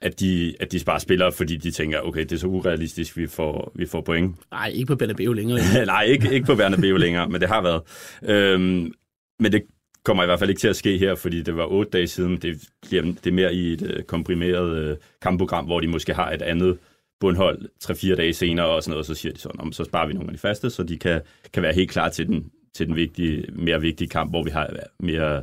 at 0.00 0.20
de, 0.20 0.54
at 0.60 0.72
de 0.72 0.78
sparer 0.78 0.98
spillere, 0.98 1.32
fordi 1.32 1.56
de 1.56 1.70
tænker, 1.70 2.00
okay, 2.00 2.20
det 2.20 2.32
er 2.32 2.36
så 2.36 2.46
urealistisk, 2.46 3.16
vi 3.16 3.26
får, 3.26 3.72
vi 3.74 3.86
får 3.86 4.00
point. 4.00 4.36
Nej, 4.50 4.68
ikke 4.68 4.86
på 4.86 4.96
Bernabeu 4.96 5.32
længere. 5.32 5.58
Nej, 5.86 6.02
ikke, 6.02 6.32
ikke 6.32 6.46
på 6.46 6.54
Bernabeu 6.54 6.96
længere, 6.96 7.28
men 7.28 7.40
det 7.40 7.48
har 7.48 7.62
været. 7.62 7.82
Øhm, 8.22 8.92
men 9.40 9.52
det 9.52 9.62
kommer 10.04 10.22
i 10.22 10.26
hvert 10.26 10.38
fald 10.38 10.50
ikke 10.50 10.60
til 10.60 10.68
at 10.68 10.76
ske 10.76 10.98
her, 10.98 11.14
fordi 11.14 11.42
det 11.42 11.56
var 11.56 11.66
otte 11.66 11.90
dage 11.90 12.06
siden. 12.06 12.36
Det, 12.36 12.62
bliver, 12.88 13.02
det 13.02 13.26
er 13.26 13.32
mere 13.32 13.54
i 13.54 13.72
et 13.72 13.82
øh, 13.82 14.02
komprimeret 14.02 14.76
øh, 14.76 14.96
kampprogram, 15.22 15.64
hvor 15.64 15.80
de 15.80 15.88
måske 15.88 16.14
har 16.14 16.30
et 16.30 16.42
andet 16.42 16.78
bundhold 17.20 17.68
3-4 17.84 18.14
dage 18.14 18.32
senere 18.32 18.66
og 18.66 18.82
sådan 18.82 18.90
noget, 18.90 19.00
og 19.00 19.06
så 19.06 19.14
siger 19.14 19.32
de 19.32 19.40
sådan, 19.40 19.60
om 19.60 19.72
så 19.72 19.84
sparer 19.84 20.06
vi 20.06 20.12
nogle 20.12 20.28
af 20.28 20.32
de 20.32 20.38
faste, 20.38 20.70
så 20.70 20.82
de 20.82 20.98
kan, 20.98 21.20
kan 21.52 21.62
være 21.62 21.74
helt 21.74 21.90
klar 21.90 22.08
til 22.08 22.26
den, 22.26 22.50
til 22.74 22.86
den 22.86 22.96
vigtige, 22.96 23.44
mere 23.52 23.80
vigtige 23.80 24.08
kamp, 24.08 24.32
hvor 24.32 24.42
vi 24.42 24.50
har 24.50 24.70
mere, 25.00 25.42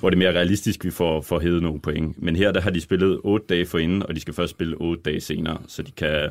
hvor 0.00 0.10
det 0.10 0.16
er 0.16 0.18
mere 0.18 0.32
realistisk, 0.32 0.84
vi 0.84 0.90
får, 0.90 1.20
får 1.20 1.40
hævet 1.40 1.62
nogle 1.62 1.80
point. 1.80 2.22
Men 2.22 2.36
her 2.36 2.52
der 2.52 2.60
har 2.60 2.70
de 2.70 2.80
spillet 2.80 3.20
8 3.24 3.46
dage 3.46 3.66
forinden, 3.66 4.02
og 4.02 4.14
de 4.14 4.20
skal 4.20 4.34
først 4.34 4.50
spille 4.50 4.76
8 4.76 5.02
dage 5.02 5.20
senere, 5.20 5.58
så 5.66 5.82
de 5.82 5.92
kan, 5.92 6.30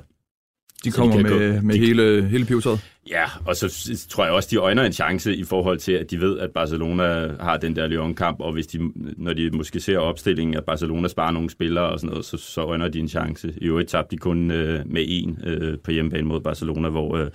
de 0.83 0.91
kommer 0.91 1.17
de 1.17 1.23
med, 1.23 1.31
gå- 1.55 1.61
med 1.61 1.73
de- 1.75 1.79
hele, 1.79 2.27
hele 2.29 2.45
pivetøjet. 2.45 2.79
Ja, 3.09 3.23
og 3.45 3.55
så 3.55 3.89
tror 4.09 4.23
jeg 4.25 4.33
også, 4.33 4.49
de 4.51 4.55
øjner 4.57 4.83
en 4.83 4.93
chance 4.93 5.35
i 5.35 5.43
forhold 5.43 5.77
til, 5.79 5.91
at 5.91 6.11
de 6.11 6.21
ved, 6.21 6.39
at 6.39 6.51
Barcelona 6.51 7.31
har 7.39 7.57
den 7.57 7.75
der 7.75 7.87
Lyon-kamp, 7.87 8.39
og 8.39 8.53
hvis 8.53 8.67
de, 8.67 8.79
når 9.17 9.33
de 9.33 9.49
måske 9.49 9.79
ser 9.79 9.97
opstillingen, 9.97 10.55
at 10.55 10.63
Barcelona 10.63 11.07
sparer 11.07 11.31
nogle 11.31 11.49
spillere 11.49 11.85
og 11.89 11.99
sådan 11.99 12.09
noget, 12.09 12.25
så, 12.25 12.37
så 12.37 12.61
øjner 12.61 12.87
de 12.87 12.99
en 12.99 13.09
chance. 13.09 13.53
I 13.57 13.65
øvrigt 13.65 13.89
tabte 13.89 14.15
de 14.15 14.17
kun 14.19 14.51
øh, 14.51 14.79
med 14.85 15.05
en 15.07 15.39
øh, 15.43 15.77
på 15.83 15.91
hjemmebane 15.91 16.27
mod 16.27 16.39
Barcelona, 16.41 16.89
hvor 16.89 17.17
øh, 17.17 17.27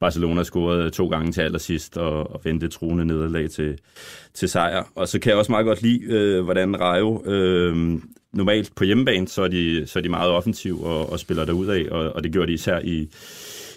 Barcelona 0.00 0.42
scorede 0.44 0.90
to 0.90 1.08
gange 1.08 1.32
til 1.32 1.40
allersidst 1.40 1.96
og, 1.98 2.32
og 2.32 2.40
vendte 2.44 2.68
truende 2.68 3.04
nederlag 3.04 3.50
til, 3.50 3.78
til 4.34 4.48
sejr. 4.48 4.82
Og 4.94 5.08
så 5.08 5.18
kan 5.18 5.30
jeg 5.30 5.38
også 5.38 5.52
meget 5.52 5.66
godt 5.66 5.82
lide, 5.82 6.00
øh, 6.04 6.44
hvordan 6.44 6.80
Rayo... 6.80 7.22
Øh, 7.26 7.98
Normalt 8.32 8.74
på 8.74 8.84
hjemmebane, 8.84 9.28
så 9.28 9.42
er 9.42 9.48
de, 9.48 9.86
så 9.86 9.98
er 9.98 10.02
de 10.02 10.08
meget 10.08 10.30
offensiv 10.30 10.82
og, 10.82 11.12
og 11.12 11.20
spiller 11.20 11.44
derud 11.44 11.66
af, 11.66 11.86
og, 11.90 12.12
og 12.12 12.24
det 12.24 12.32
gjorde 12.32 12.46
de 12.46 12.52
især 12.52 12.80
i, 12.84 13.08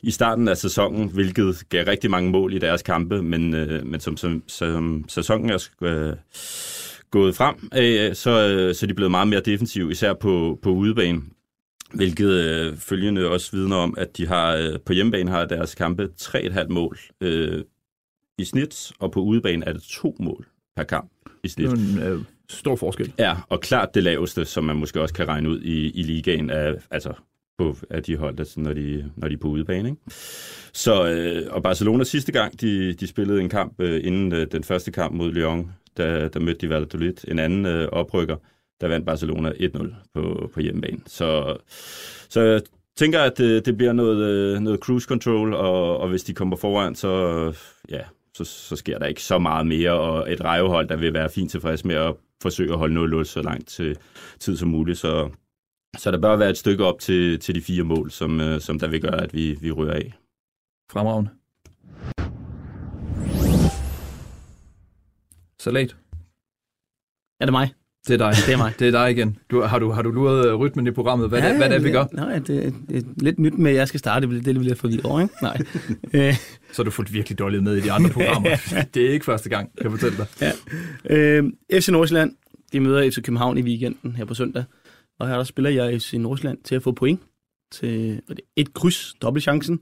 i 0.04 0.12
starten 0.12 0.48
af 0.48 0.58
sæsonen, 0.58 1.10
hvilket 1.10 1.64
gav 1.70 1.86
rigtig 1.86 2.12
mange 2.12 2.32
mål 2.32 2.54
i 2.54 2.60
deres 2.60 2.82
kampe, 2.82 3.22
men, 3.24 3.54
øh, 3.54 3.86
men 3.86 4.00
som, 4.00 4.18
som, 4.18 4.44
som 4.48 5.06
sæsonen 5.08 5.50
er 5.50 5.70
øh, 5.82 6.14
gået 7.12 7.36
frem, 7.36 7.56
øh, 7.78 8.16
så, 8.16 8.48
øh, 8.48 8.76
så 8.76 8.86
er 8.86 8.88
de 8.88 8.94
blevet 8.94 9.12
meget 9.12 9.28
mere 9.28 9.40
defensive, 9.40 9.92
især 9.92 10.14
på, 10.14 10.60
på 10.62 10.70
udebane. 10.70 11.22
Hvilket 11.94 12.30
øh, 12.30 12.78
følgende 12.78 13.30
også 13.30 13.52
vidner 13.52 13.76
om, 13.76 13.96
at 13.98 14.18
de 14.18 14.28
har 14.28 14.56
øh, 14.56 14.80
på 14.86 14.94
hjemmebane 14.94 15.32
har 15.32 15.46
deres 15.46 15.76
kampe 15.76 16.10
3,5 16.22 16.68
mål 16.68 16.98
øh, 17.22 17.64
i 18.38 18.46
snit, 18.46 18.92
og 19.00 19.12
på 19.12 19.20
udebane 19.20 19.66
er 19.66 19.74
det 19.74 19.82
to 19.82 20.16
mål 20.20 20.48
per 20.76 20.84
kamp 20.84 21.12
i 21.44 21.48
snit. 21.48 21.68
er 21.68 22.14
øh, 22.14 22.22
stor 22.52 22.76
forskel. 22.76 23.14
Ja, 23.20 23.36
og 23.50 23.62
klart 23.62 23.96
det 23.96 24.04
laveste, 24.04 24.46
som 24.46 24.64
man 24.64 24.76
måske 24.76 25.02
også 25.02 25.14
kan 25.14 25.28
regne 25.28 25.50
ud 25.50 25.62
i, 25.62 25.90
i 25.90 26.04
ligaen, 26.04 26.50
er, 26.50 26.74
altså 26.92 27.14
på, 27.58 27.76
af 27.90 28.04
de 28.04 28.18
hold, 28.18 28.40
altså, 28.40 28.60
når, 28.60 28.74
de, 28.74 29.12
når 29.16 29.28
de 29.28 29.34
er 29.34 29.38
på 29.38 29.48
udebane. 29.48 29.90
Ikke? 29.90 30.02
Så, 30.74 31.08
øh, 31.08 31.54
og 31.54 31.64
Barcelona 31.64 32.04
sidste 32.04 32.32
gang, 32.32 32.62
de, 32.62 32.94
de 32.94 33.08
spillede 33.08 33.42
en 33.42 33.50
kamp 33.50 33.74
øh, 33.80 34.02
inden 34.04 34.34
øh, 34.34 34.48
den 34.52 34.64
første 34.64 34.92
kamp 34.92 35.16
mod 35.16 35.32
Lyon, 35.32 35.72
der, 35.98 36.28
der 36.28 36.40
mødte 36.40 36.60
de 36.62 36.70
Valladolid, 36.70 37.14
en 37.28 37.40
anden 37.40 37.66
øh, 37.66 37.88
oprykker, 37.92 38.36
der 38.82 38.88
vandt 38.88 39.06
Barcelona 39.06 39.50
1-0 39.50 39.94
på, 40.14 40.50
på 40.54 40.60
hjemmebane. 40.60 41.00
Så, 41.08 41.58
så 42.30 42.42
jeg 42.42 42.62
tænker, 42.98 43.20
at 43.20 43.38
det, 43.38 43.66
det 43.66 43.78
bliver 43.78 43.94
noget, 43.94 44.18
øh, 44.18 44.60
noget 44.60 44.80
cruise 44.80 45.08
control, 45.08 45.54
og, 45.54 45.98
og 45.98 46.10
hvis 46.10 46.24
de 46.24 46.34
kommer 46.34 46.56
foran, 46.56 46.96
så, 46.96 47.08
øh, 47.08 47.54
ja, 47.90 48.02
så, 48.38 48.44
så 48.44 48.76
sker 48.76 49.00
der 49.00 49.06
ikke 49.06 49.24
så 49.24 49.40
meget 49.40 49.68
mere, 49.68 49.92
og 49.92 50.32
et 50.32 50.42
rejehold, 50.42 50.88
der 50.88 50.96
vil 50.96 51.14
være 51.14 51.30
fint 51.30 51.52
tilfreds 51.52 51.86
med 51.86 51.96
at 51.96 52.16
forsøge 52.42 52.72
at 52.72 52.78
holde 52.78 53.20
0-0 53.22 53.24
så 53.24 53.42
langt 53.42 53.68
til 53.68 53.98
tid 54.40 54.58
som 54.58 54.70
muligt. 54.70 54.98
Så, 54.98 55.30
så 55.98 56.12
der 56.12 56.22
bør 56.22 56.36
være 56.36 56.50
et 56.50 56.58
stykke 56.58 56.86
op 56.86 57.00
til, 57.00 57.40
til 57.40 57.56
de 57.56 57.62
fire 57.62 57.84
mål, 57.84 58.12
som, 58.12 58.40
øh, 58.40 58.62
som 58.62 58.80
der 58.80 58.88
vil 58.88 59.02
gøre, 59.02 59.22
at 59.22 59.34
vi, 59.34 59.58
vi 59.62 59.72
ryger 59.72 59.94
af. 59.94 60.14
Fremragende. 60.92 61.30
Salat. 65.60 65.96
Er 67.40 67.46
det 67.46 67.54
mig? 67.54 67.81
Det 68.08 68.14
er 68.14 68.18
dig. 68.18 68.34
Det 68.46 68.54
er 68.54 68.58
mig. 68.58 68.74
Det 68.80 68.88
er 68.88 68.92
dig 68.92 69.12
igen. 69.12 69.38
Du, 69.52 69.62
har, 69.62 69.80
du, 69.80 69.92
har 69.92 70.02
du 70.02 70.12
luret 70.12 70.48
øh, 70.48 70.56
rytmen 70.56 70.88
i 70.88 70.92
programmet? 70.92 71.30
Hvad, 71.30 71.40
ja, 71.40 71.58
hvad 71.58 71.68
er 71.68 71.74
det, 71.74 71.84
vi 71.84 71.92
gør? 71.92 72.06
Nej, 72.14 72.40
det, 72.40 72.74
det 72.90 72.98
er 72.98 73.02
lidt 73.18 73.40
nyt 73.40 73.54
med, 73.58 73.72
at 73.72 73.78
jeg 73.78 73.88
skal 73.88 74.00
starte. 74.00 74.28
Det 74.28 74.48
er 74.48 74.54
lidt, 74.54 74.64
lidt 74.66 74.80
forvirret 74.80 75.06
over, 75.06 75.22
ikke? 75.22 75.34
Nej. 75.42 75.58
Øh, 76.14 76.34
Så 76.72 76.78
har 76.78 76.84
du 76.84 76.92
fulgt 76.92 77.14
virkelig 77.14 77.40
dårligt 77.40 77.64
med 77.64 77.76
i 77.76 77.82
de 77.82 77.92
andre 77.92 78.10
programmer. 78.20 78.50
det 78.94 79.06
er 79.06 79.10
ikke 79.12 79.26
første 79.26 79.50
gang, 79.50 79.72
kan 79.78 79.84
jeg 79.84 79.92
fortælle 79.92 80.18
dig. 80.18 80.28
Ja. 80.42 80.52
Øh, 81.18 81.44
FC 81.74 81.90
Nordsjælland, 81.90 82.36
de 82.74 82.80
møder 82.80 83.10
FC 83.12 83.16
København 83.16 83.58
i 83.58 83.62
weekenden 83.62 84.12
her 84.16 84.26
på 84.26 84.34
søndag. 84.34 84.64
Og 85.20 85.28
her 85.28 85.36
der 85.36 85.44
spiller 85.44 85.70
jeg 85.72 86.02
FC 86.02 86.14
Nordsjælland 86.14 86.58
til 86.64 86.76
at 86.76 86.84
få 86.84 86.92
point 86.92 87.20
til 87.72 88.22
og 88.30 88.36
det 88.36 88.44
er 88.58 88.62
et 88.62 88.74
kryds, 88.74 89.14
dobbeltchancen, 89.22 89.80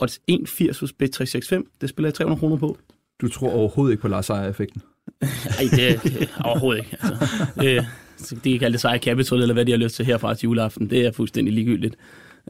odds 0.00 0.20
1,80 0.30 0.80
hos 0.80 0.92
Bet365. 1.02 1.78
Det 1.80 1.88
spiller 1.88 2.08
jeg 2.08 2.14
300 2.14 2.38
kroner 2.40 2.56
på. 2.56 2.78
Du 3.20 3.28
tror 3.28 3.50
overhovedet 3.50 3.92
ikke 3.92 4.02
på 4.02 4.08
Lars 4.08 4.26
Seier-effekten? 4.26 4.82
Nej, 5.20 5.68
det, 5.70 6.02
det 6.02 6.34
overhovedet 6.44 6.84
ikke. 6.84 6.96
Altså, 7.02 8.34
det, 8.34 8.44
de 8.44 8.50
kan 8.50 8.58
kalde 8.60 8.72
det 8.72 8.80
sejr 8.80 8.98
capital, 8.98 9.40
eller 9.40 9.52
hvad 9.52 9.64
de 9.64 9.72
har 9.72 9.78
lyst 9.78 9.94
til 9.96 10.04
herfra 10.04 10.34
til 10.34 10.46
juleaften. 10.46 10.90
Det 10.90 11.06
er 11.06 11.12
fuldstændig 11.12 11.54
ligegyldigt. 11.54 11.96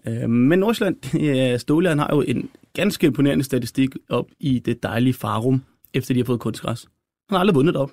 Øh, 0.06 0.30
men 0.30 0.59
Nordsjælland, 0.59 1.88
han 1.88 1.99
har 1.99 2.09
jo 2.12 2.21
en 2.21 2.50
ganske 2.73 3.06
imponerende 3.06 3.44
statistik 3.44 3.90
op 4.09 4.26
i 4.40 4.59
det 4.59 4.83
dejlige 4.83 5.14
Farum, 5.14 5.62
efter 5.94 6.14
de 6.14 6.21
har 6.21 6.25
fået 6.25 6.40
kunstgræs. 6.40 6.87
Han 7.28 7.37
har 7.37 7.38
aldrig 7.40 7.54
vundet 7.54 7.76
op. 7.76 7.92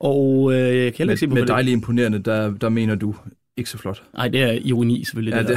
Og 0.00 0.52
øh, 0.52 0.58
jeg 0.58 0.94
kan 0.94 1.10
ikke 1.10 1.20
se, 1.20 1.26
hvorfor 1.26 1.40
med 1.40 1.48
dejligt 1.48 1.72
imponerende, 1.72 2.18
der, 2.18 2.54
der 2.54 2.68
mener 2.68 2.94
du 2.94 3.14
ikke 3.56 3.70
så 3.70 3.78
flot. 3.78 4.02
Nej, 4.14 4.28
det 4.28 4.42
er 4.42 4.52
ironi 4.52 5.04
selvfølgelig. 5.04 5.34
Ja, 5.34 5.42
det, 5.42 5.48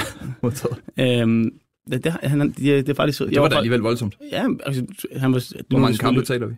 det 0.41 0.63
er. 0.97 1.21
Øhm, 1.21 1.59
det, 1.91 2.03
det, 2.03 2.11
han, 2.11 2.39
det, 2.39 2.57
det 2.57 2.89
er 2.89 2.93
faktisk... 2.93 3.19
Det 3.19 3.41
var 3.41 3.47
da 3.47 3.55
alligevel 3.55 3.79
voldsomt. 3.79 4.17
Ja, 4.31 4.47
altså, 4.65 4.85
han 5.15 5.33
var... 5.33 5.63
Hvor 5.69 5.79
mange 5.79 5.97
kampe 5.97 6.21
taler 6.21 6.47
vi? 6.47 6.55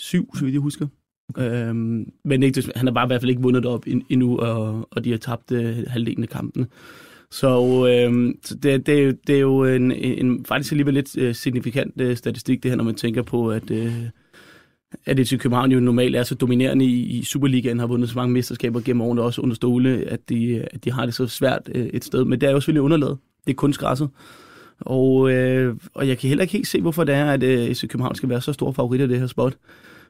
Syv, 0.00 0.36
så 0.36 0.44
vidt 0.44 0.52
jeg 0.52 0.60
husker. 0.60 0.86
Øhm, 1.38 2.12
men 2.24 2.42
ikke, 2.42 2.64
han 2.76 2.86
har 2.86 2.94
bare 2.94 3.06
i 3.06 3.06
hvert 3.06 3.20
fald 3.20 3.30
ikke 3.30 3.42
vundet 3.42 3.66
op 3.66 3.84
endnu, 4.10 4.38
og, 4.38 4.88
og 4.90 5.04
de 5.04 5.10
har 5.10 5.18
tabt 5.18 5.52
øh, 5.52 5.76
halvdelen 5.86 6.22
af 6.22 6.28
kampene. 6.28 6.66
Så, 7.30 7.86
øh, 7.86 8.34
så 8.42 8.54
det, 8.54 8.86
det, 8.86 9.26
det 9.26 9.36
er 9.36 9.40
jo 9.40 9.64
en, 9.64 9.92
en 9.92 10.44
faktisk 10.44 10.72
alligevel 10.72 10.94
lidt 10.94 11.18
øh, 11.18 11.34
signifikant 11.34 12.00
øh, 12.00 12.16
statistik, 12.16 12.62
det 12.62 12.70
her, 12.70 12.76
når 12.76 12.84
man 12.84 12.94
tænker 12.94 13.22
på, 13.22 13.50
at, 13.50 13.70
øh, 13.70 13.92
at 15.06 15.16
FC 15.18 15.38
København 15.38 15.72
jo 15.72 15.80
normalt 15.80 16.16
er 16.16 16.22
så 16.22 16.34
dominerende 16.34 16.84
i, 16.84 17.18
i 17.18 17.24
Superligaen, 17.24 17.78
har 17.78 17.86
vundet 17.86 18.08
så 18.08 18.14
mange 18.16 18.32
mesterskaber 18.32 18.80
gennem 18.80 19.00
årene, 19.00 19.22
også 19.22 19.40
under 19.40 19.54
stole, 19.54 19.90
at 19.90 20.28
de, 20.28 20.66
at 20.70 20.84
de 20.84 20.92
har 20.92 21.04
det 21.04 21.14
så 21.14 21.26
svært 21.26 21.70
øh, 21.74 21.86
et 21.86 22.04
sted. 22.04 22.24
Men 22.24 22.40
det 22.40 22.48
er 22.48 22.52
jo 22.52 22.60
selvfølgelig 22.60 22.82
underlaget. 22.82 23.18
Det 23.46 23.50
er 23.50 23.56
kun 23.56 23.72
græsset. 23.72 24.08
Og, 24.80 25.30
øh, 25.30 25.76
og 25.94 26.08
jeg 26.08 26.18
kan 26.18 26.28
heller 26.28 26.42
ikke 26.42 26.52
helt 26.52 26.66
se, 26.66 26.80
hvorfor 26.80 27.04
det 27.04 27.14
er, 27.14 27.26
at 27.26 27.42
øh, 27.42 27.74
FC 27.74 27.88
København 27.88 28.14
skal 28.14 28.28
være 28.28 28.40
så 28.40 28.52
stor 28.52 28.72
favorit 28.72 29.00
af 29.00 29.08
det 29.08 29.18
her 29.18 29.26
spot. 29.26 29.56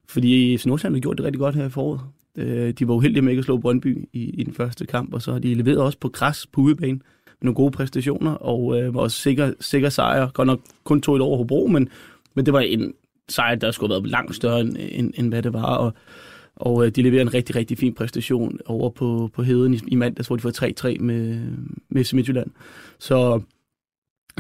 Fordi 0.09 0.57
FC 0.59 0.66
Nordsjælland 0.66 0.97
har 0.97 1.00
gjort 1.00 1.19
det 1.19 1.25
rigtig 1.25 1.40
godt 1.40 1.54
her 1.54 1.66
i 1.66 1.71
foråret. 1.71 2.00
Øh, 2.37 2.73
de 2.73 2.88
var 2.88 2.95
uheldige 2.95 3.23
med 3.23 3.33
ikke 3.33 3.40
at 3.40 3.45
slå 3.45 3.59
Brøndby 3.59 4.09
i, 4.12 4.23
i 4.23 4.45
den 4.45 4.54
første 4.54 4.87
kamp, 4.87 5.14
og 5.14 5.23
så 5.23 5.33
har 5.33 5.38
de 5.38 5.54
leveret 5.54 5.78
også 5.78 5.99
på 5.99 6.09
græs 6.09 6.47
på 6.47 6.61
udebane 6.61 6.92
med 6.92 7.47
nogle 7.47 7.54
gode 7.54 7.71
præstationer, 7.71 8.30
og 8.30 8.80
øh, 8.80 8.95
var 8.95 9.00
også 9.00 9.16
sikker, 9.16 9.52
sikker 9.61 9.88
sejr. 9.88 10.30
Godt 10.30 10.47
nok 10.47 10.61
kun 10.85 11.00
to 11.02 11.14
et 11.14 11.21
over 11.21 11.37
Hobro, 11.37 11.66
men, 11.66 11.88
men 12.35 12.47
det 12.47 12.52
var 12.52 12.61
en 12.61 12.95
sejr, 13.28 13.54
der 13.54 13.71
skulle 13.71 13.95
have 13.95 14.02
været 14.02 14.11
langt 14.11 14.37
større, 14.37 14.61
end, 14.61 14.76
end, 14.78 15.12
end 15.16 15.28
hvad 15.28 15.42
det 15.42 15.52
var, 15.52 15.76
og, 15.76 15.92
og 16.57 16.87
øh, 16.87 16.92
de 16.92 17.02
leverer 17.02 17.23
en 17.23 17.35
rigtig, 17.35 17.57
rigtig 17.57 17.78
fin 17.78 17.95
præstation 17.95 18.59
over 18.66 18.90
på, 18.90 19.30
på 19.35 19.42
Heden 19.42 19.75
i, 19.75 19.78
i 19.88 19.95
mandags, 19.95 20.26
hvor 20.26 20.37
de 20.37 20.42
får 20.42 20.95
3-3 20.95 20.99
med, 20.99 21.40
med 21.88 22.04
FC 22.04 22.12
Midtjylland. 22.12 22.50
Så, 22.99 23.40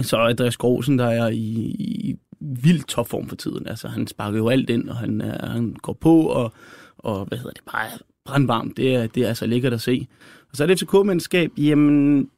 så 0.00 0.16
Andreas 0.16 0.56
Grosen, 0.56 0.98
der 0.98 1.06
er 1.06 1.28
i, 1.28 1.36
i 1.78 2.16
vild 2.40 2.84
topform 2.84 3.28
for 3.28 3.36
tiden. 3.36 3.66
Altså, 3.66 3.88
han 3.88 4.06
sparker 4.06 4.38
jo 4.38 4.48
alt 4.48 4.70
ind, 4.70 4.88
og 4.88 4.96
han, 4.96 5.20
er, 5.20 5.46
han 5.46 5.76
går 5.82 5.92
på, 5.92 6.22
og, 6.22 6.52
og 6.98 7.24
hvad 7.24 7.38
hedder 7.38 7.52
det, 7.52 7.62
bare 7.72 7.88
brandvarmt. 8.24 8.76
Det 8.76 8.94
er, 8.94 9.06
det 9.06 9.22
er 9.22 9.28
altså 9.28 9.46
lækkert 9.46 9.72
at 9.72 9.80
se. 9.80 10.06
Og 10.50 10.56
så 10.56 10.62
er 10.62 10.66
det 10.66 10.78
FCK-mandskab, 10.78 11.50
jamen, 11.58 12.28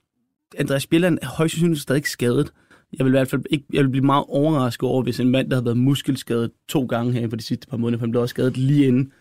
Andreas 0.59 0.87
Bjelland 0.87 1.19
er 1.23 1.27
højst 1.27 1.55
sandsynligt 1.55 1.83
stadig 1.83 2.07
skadet. 2.07 2.53
Jeg 2.99 3.07
vil 3.07 3.11
i 3.11 3.17
hvert 3.17 3.29
fald 3.29 3.43
ikke, 3.51 3.65
jeg 3.73 3.83
vil 3.85 3.91
blive 3.91 4.05
meget 4.05 4.25
overrasket 4.29 4.89
over, 4.89 5.03
hvis 5.03 5.21
en 5.21 5.29
mand, 5.29 5.51
der 5.51 5.57
har 5.57 5.63
været 5.63 5.77
muskelskadet 5.77 6.51
to 6.69 6.85
gange 6.85 7.13
her 7.13 7.29
på 7.29 7.37
de 7.37 7.43
sidste 7.43 7.67
par 7.67 7.77
måneder, 7.77 7.99
for 7.99 8.07
han 8.07 8.11
blev 8.11 8.23
også 8.23 8.33
skadet 8.33 8.57
lige 8.57 8.87
inden 8.87 9.13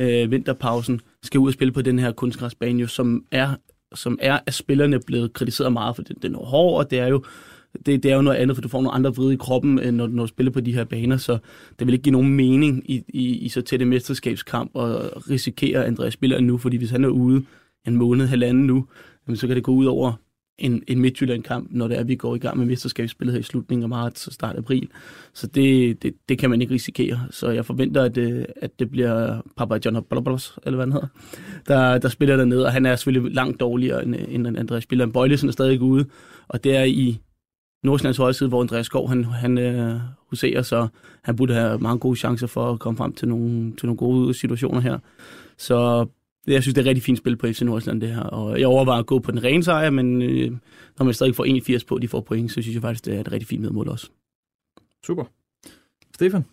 øh, 0.00 0.30
vinterpausen, 0.30 1.00
skal 1.22 1.40
ud 1.40 1.46
og 1.46 1.52
spille 1.52 1.72
på 1.72 1.82
den 1.82 1.98
her 1.98 2.12
kunstgræsbane, 2.12 2.80
jo, 2.80 2.86
som 2.86 3.24
er 3.30 3.54
som 3.94 4.18
er 4.22 4.38
at 4.46 4.54
spillerne 4.54 5.00
blevet 5.00 5.32
kritiseret 5.32 5.72
meget, 5.72 5.96
for 5.96 6.02
den, 6.02 6.16
den 6.22 6.34
er 6.34 6.38
hård, 6.38 6.78
og 6.84 6.90
det 6.90 6.98
er 6.98 7.06
jo 7.06 7.24
det, 7.86 8.02
det 8.02 8.10
er 8.10 8.16
jo 8.16 8.22
noget 8.22 8.36
andet, 8.36 8.56
for 8.56 8.62
du 8.62 8.68
får 8.68 8.82
nogle 8.82 8.94
andre 8.94 9.14
vride 9.14 9.34
i 9.34 9.36
kroppen, 9.36 9.78
øh, 9.78 9.92
når, 9.92 10.06
når 10.06 10.22
du 10.22 10.26
spiller 10.26 10.52
på 10.52 10.60
de 10.60 10.74
her 10.74 10.84
baner, 10.84 11.16
så 11.16 11.38
det 11.78 11.86
vil 11.86 11.94
ikke 11.94 12.02
give 12.02 12.12
nogen 12.12 12.34
mening 12.34 12.90
i, 12.90 13.04
i, 13.08 13.36
i 13.36 13.48
så 13.48 13.62
tæt 13.62 13.86
mesterskabskamp 13.86 14.70
og 14.74 15.12
risikere 15.30 15.86
Andreas 15.86 16.12
Spiller 16.12 16.40
nu, 16.40 16.58
fordi 16.58 16.76
hvis 16.76 16.90
han 16.90 17.04
er 17.04 17.08
ude 17.08 17.44
en 17.86 17.96
måned, 17.96 18.26
halvanden 18.26 18.66
nu, 18.66 18.86
jamen, 19.26 19.36
så 19.36 19.46
kan 19.46 19.56
det 19.56 19.64
gå 19.64 19.72
ud 19.72 19.86
over 19.86 20.12
en, 20.58 20.82
en 20.88 21.00
Midtjylland-kamp, 21.00 21.68
når 21.70 21.88
det 21.88 21.96
er, 21.96 22.00
at 22.00 22.08
vi 22.08 22.14
går 22.14 22.34
i 22.34 22.38
gang 22.38 22.58
med 22.58 22.66
mesterskabsspillet 22.66 23.32
her 23.32 23.40
i 23.40 23.42
slutningen 23.42 23.82
af 23.82 23.88
marts 23.88 24.26
og 24.26 24.32
start 24.32 24.56
april. 24.56 24.88
Så 25.34 25.46
det, 25.46 26.02
det, 26.02 26.14
det 26.28 26.38
kan 26.38 26.50
man 26.50 26.62
ikke 26.62 26.74
risikere. 26.74 27.20
Så 27.30 27.50
jeg 27.50 27.66
forventer, 27.66 28.02
at 28.02 28.14
det, 28.14 28.46
at 28.56 28.78
det 28.78 28.90
bliver 28.90 29.40
Papa 29.56 29.78
John 29.84 30.04
Blablos, 30.10 30.58
eller 30.66 30.76
hvad 30.76 30.86
han 30.86 30.92
hedder, 30.92 31.06
der, 31.66 31.98
der 31.98 32.08
spiller 32.08 32.36
dernede, 32.36 32.66
og 32.66 32.72
han 32.72 32.86
er 32.86 32.96
selvfølgelig 32.96 33.34
langt 33.34 33.60
dårligere 33.60 34.04
end, 34.04 34.14
end 34.28 34.58
Andreas 34.58 34.82
Spiller. 34.82 35.06
Bøjlesen 35.06 35.48
er 35.48 35.52
stadig 35.52 35.80
ude, 35.80 36.04
og 36.48 36.64
det 36.64 36.76
er 36.76 36.84
i 36.84 37.18
Nordsjællands 37.82 38.16
højre 38.16 38.34
side, 38.34 38.48
hvor 38.48 38.60
Andreas 38.60 38.86
Skov 38.86 39.08
han, 39.08 39.24
han 39.24 39.58
øh, 39.58 40.00
huserer, 40.30 40.62
så 40.62 40.88
han 41.22 41.36
burde 41.36 41.54
have 41.54 41.78
mange 41.78 41.98
gode 41.98 42.16
chancer 42.16 42.46
for 42.46 42.72
at 42.72 42.78
komme 42.78 42.96
frem 42.96 43.12
til 43.12 43.28
nogle, 43.28 43.76
til 43.76 43.86
nogle 43.86 43.96
gode 43.96 44.34
situationer 44.34 44.80
her. 44.80 44.98
Så 45.58 46.06
jeg 46.46 46.62
synes, 46.62 46.74
det 46.74 46.80
er 46.80 46.84
et 46.84 46.88
rigtig 46.88 47.02
fint 47.02 47.18
spil 47.18 47.36
på 47.36 47.46
FC 47.46 47.60
Nordsjælland, 47.60 48.00
det 48.00 48.14
her. 48.14 48.20
Og 48.20 48.60
jeg 48.60 48.66
overvejer 48.66 49.00
at 49.00 49.06
gå 49.06 49.18
på 49.18 49.30
den 49.30 49.44
rene 49.44 49.64
sejr, 49.64 49.90
men 49.90 50.22
øh, 50.22 50.50
når 50.98 51.04
man 51.04 51.14
stadig 51.14 51.36
får 51.36 51.44
81 51.44 51.84
på, 51.84 51.98
de 51.98 52.08
får 52.08 52.20
point, 52.20 52.52
så 52.52 52.62
synes 52.62 52.74
jeg 52.74 52.82
faktisk, 52.82 53.04
det 53.04 53.14
er 53.14 53.20
et 53.20 53.32
rigtig 53.32 53.48
fint 53.48 53.62
medmål 53.62 53.88
også. 53.88 54.10
Super. 55.06 55.24
Stefan? 56.14 56.44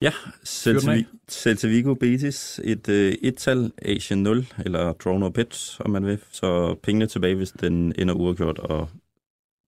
Ja, 0.00 0.12
Celta 1.28 1.68
Vigo 1.68 1.94
Betis, 1.94 2.60
et 2.64 2.88
øh, 2.88 3.14
et-tal, 3.22 3.72
Asian 3.82 4.18
0, 4.18 4.46
eller 4.64 4.92
draw 4.92 5.18
no 5.18 5.28
bet, 5.28 5.76
om 5.80 5.90
man 5.90 6.06
vil. 6.06 6.18
Så 6.30 6.74
pengene 6.82 7.06
tilbage, 7.06 7.34
hvis 7.34 7.50
den 7.50 7.92
ender 7.98 8.14
uafgjort, 8.14 8.58
og 8.58 8.88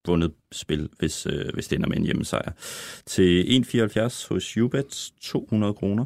vundet 0.07 0.31
spil, 0.51 0.89
hvis, 0.99 1.27
øh, 1.29 1.45
hvis 1.53 1.67
det 1.67 1.75
ender 1.75 1.89
med 1.89 1.97
en 1.97 2.03
hjemmesejr. 2.03 2.51
Til 3.05 3.43
1,74 3.43 4.27
hos 4.29 4.57
Ubet, 4.57 5.11
200 5.21 5.73
kroner. 5.73 6.05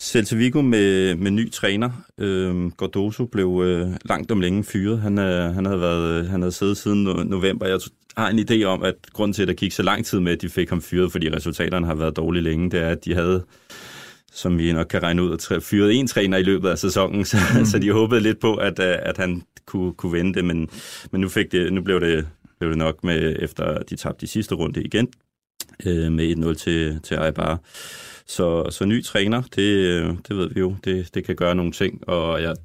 Celta 0.00 0.36
Vigo 0.36 0.62
med, 0.62 1.14
med 1.14 1.30
ny 1.30 1.50
træner. 1.50 1.90
Øhm, 2.18 2.70
Gordoso 2.70 3.24
blev 3.24 3.62
øh, 3.64 3.88
langt 4.04 4.30
om 4.30 4.40
længe 4.40 4.64
fyret. 4.64 5.00
Han, 5.00 5.18
øh, 5.18 5.54
han, 5.54 5.66
havde 5.66 5.80
været, 5.80 6.28
han 6.28 6.42
havde 6.42 6.52
siddet 6.52 6.76
siden 6.76 7.08
no- 7.08 7.22
november. 7.22 7.66
Jeg 7.66 7.80
har 8.16 8.28
en 8.28 8.38
idé 8.38 8.64
om, 8.64 8.82
at 8.82 8.94
grunden 9.12 9.32
til, 9.32 9.42
at 9.42 9.48
der 9.48 9.54
gik 9.54 9.72
så 9.72 9.82
lang 9.82 10.06
tid 10.06 10.20
med, 10.20 10.32
at 10.32 10.42
de 10.42 10.48
fik 10.48 10.68
ham 10.68 10.82
fyret, 10.82 11.12
fordi 11.12 11.30
resultaterne 11.30 11.86
har 11.86 11.94
været 11.94 12.16
dårlige 12.16 12.42
længe, 12.42 12.70
det 12.70 12.80
er, 12.80 12.88
at 12.88 13.04
de 13.04 13.14
havde 13.14 13.44
som 14.34 14.58
vi 14.58 14.72
nok 14.72 14.86
kan 14.86 15.02
regne 15.02 15.22
ud, 15.22 15.32
at 15.50 15.62
fyret 15.62 15.94
en 15.94 16.06
træner 16.06 16.38
i 16.38 16.42
løbet 16.42 16.68
af 16.68 16.78
sæsonen, 16.78 17.24
så, 17.30 17.36
mm. 17.58 17.64
så 17.64 17.78
de 17.78 17.92
håbede 17.92 18.20
lidt 18.20 18.40
på, 18.40 18.54
at, 18.54 18.78
øh, 18.78 18.96
at 19.02 19.16
han 19.16 19.42
kunne, 19.66 19.92
kunne 19.92 20.12
vende 20.12 20.34
det, 20.34 20.44
men, 20.44 20.68
men 21.10 21.20
nu, 21.20 21.28
fik 21.28 21.52
det, 21.52 21.72
nu 21.72 21.82
blev, 21.82 22.00
det, 22.00 22.26
blev 22.64 22.70
det 22.70 22.78
nok 22.78 23.04
med, 23.04 23.36
efter 23.38 23.82
de 23.82 23.96
tabte 23.96 24.20
de 24.20 24.26
sidste 24.26 24.54
runde 24.54 24.82
igen, 24.82 25.08
øh, 25.86 26.12
med 26.12 26.36
1-0 26.36 26.54
til, 26.54 27.00
til 27.02 27.16
Eibar. 27.16 27.60
Så, 28.26 28.70
så 28.70 28.84
ny 28.84 29.04
træner, 29.04 29.42
det, 29.42 30.18
det 30.28 30.36
ved 30.36 30.50
vi 30.50 30.60
jo, 30.60 30.76
det, 30.84 31.14
det 31.14 31.24
kan 31.24 31.36
gøre 31.36 31.54
nogle 31.54 31.72
ting, 31.72 32.08
og 32.08 32.42
jeg, 32.42 32.56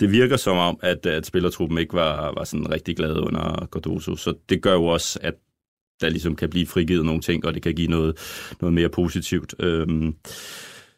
det 0.00 0.12
virker 0.12 0.36
som 0.36 0.56
om, 0.56 0.78
at, 0.82 1.06
at 1.06 1.26
spillertruppen 1.26 1.78
ikke 1.78 1.94
var, 1.94 2.34
var 2.34 2.44
sådan 2.44 2.70
rigtig 2.70 2.96
glad 2.96 3.16
under 3.16 3.68
Cardoso, 3.72 4.16
så 4.16 4.34
det 4.48 4.62
gør 4.62 4.72
jo 4.72 4.84
også, 4.84 5.18
at 5.22 5.34
der 6.00 6.08
ligesom 6.08 6.36
kan 6.36 6.50
blive 6.50 6.66
frigivet 6.66 7.04
nogle 7.04 7.20
ting, 7.20 7.46
og 7.46 7.54
det 7.54 7.62
kan 7.62 7.74
give 7.74 7.88
noget, 7.88 8.18
noget 8.60 8.72
mere 8.72 8.88
positivt. 8.88 9.54
Øhm, 9.58 10.16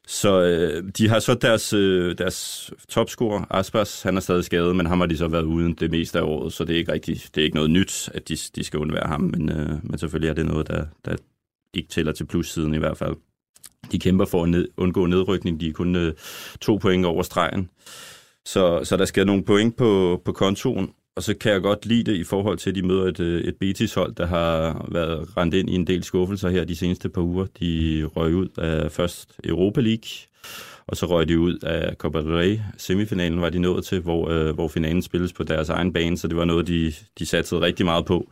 så 0.07 0.43
øh, 0.43 0.91
de 0.99 1.09
har 1.09 1.19
så 1.19 1.35
deres, 1.35 1.73
øh, 1.73 2.19
deres 2.19 2.71
topscorer, 2.89 3.45
Aspas, 3.51 4.03
han 4.03 4.17
er 4.17 4.21
stadig 4.21 4.45
skadet, 4.45 4.77
men 4.77 4.87
ham 4.87 5.01
har 5.01 5.07
de 5.07 5.17
så 5.17 5.29
været 5.29 5.43
uden 5.43 5.75
det 5.75 5.91
meste 5.91 6.19
af 6.19 6.23
året, 6.23 6.53
så 6.53 6.65
det 6.65 6.75
er 6.75 6.79
ikke 6.79 6.93
rigtig, 6.93 7.21
det 7.35 7.41
er 7.41 7.45
ikke 7.45 7.57
noget 7.57 7.71
nyt, 7.71 8.09
at 8.15 8.29
de, 8.29 8.37
de 8.57 8.65
skal 8.65 8.81
undvære 8.81 9.09
ham, 9.09 9.21
men, 9.21 9.49
øh, 9.49 9.79
men 9.83 9.99
selvfølgelig 9.99 10.31
er 10.31 10.35
det 10.35 10.47
noget, 10.47 10.69
der, 10.69 10.87
der 11.05 11.17
ikke 11.75 11.89
tæller 11.89 12.13
til 12.13 12.27
plussiden 12.27 12.75
i 12.75 12.79
hvert 12.79 12.97
fald. 12.97 13.17
De 13.93 13.99
kæmper 13.99 14.25
for 14.25 14.43
at 14.43 14.49
ned, 14.49 14.69
undgå 14.77 15.07
nedrykning, 15.07 15.61
de 15.61 15.69
er 15.69 15.73
kun 15.73 15.97
øh, 15.97 16.15
to 16.61 16.77
point 16.77 17.07
over 17.07 17.23
stregen. 17.23 17.71
Så, 18.45 18.85
så 18.85 18.97
der 18.97 19.05
skal 19.05 19.27
nogle 19.27 19.45
point 19.45 19.77
på, 19.77 20.23
på 20.25 20.33
kontoen, 20.33 20.91
og 21.17 21.23
så 21.23 21.35
kan 21.35 21.53
jeg 21.53 21.63
godt 21.63 21.87
lide 21.87 22.11
det 22.11 22.17
i 22.17 22.25
forhold 22.25 22.59
til, 22.59 22.71
at 22.71 22.77
de 22.77 22.83
møder 22.83 23.05
et, 23.05 23.21
øh, 23.21 23.41
et 23.41 23.57
Betis-hold, 23.57 24.15
der 24.15 24.27
har 24.27 24.87
været 24.93 25.37
rendt 25.37 25.55
ind 25.55 25.71
i 25.71 25.75
en 25.75 25.87
del 25.87 26.05
skuffelser 26.05 26.49
her 26.49 26.65
de 26.65 26.77
seneste 26.77 27.09
par 27.09 27.23
uger. 27.23 27.47
De 27.61 28.05
røg 28.17 28.35
ud 28.35 28.49
af 28.59 28.93
først 28.93 29.41
Europa 29.45 29.81
League, 29.81 30.09
og 30.87 30.97
så 30.97 31.07
røg 31.07 31.29
de 31.29 31.39
ud 31.39 31.59
af 31.63 31.95
Copa 31.97 32.19
del 32.19 32.33
Rey. 32.33 32.59
Semifinalen 32.79 33.41
var 33.41 33.49
de 33.49 33.59
nået 33.59 33.85
til, 33.85 34.01
hvor, 34.01 34.29
øh, 34.29 34.55
hvor 34.55 34.69
finalen 34.69 35.03
spilles 35.03 35.33
på 35.33 35.43
deres 35.43 35.69
egen 35.69 35.93
bane, 35.93 36.19
så 36.19 36.29
det 36.29 36.37
var 36.37 36.45
noget, 36.45 36.67
de, 36.67 36.93
de 37.19 37.27
satsede 37.27 37.61
rigtig 37.61 37.87
meget 37.87 38.07
på. 38.07 38.31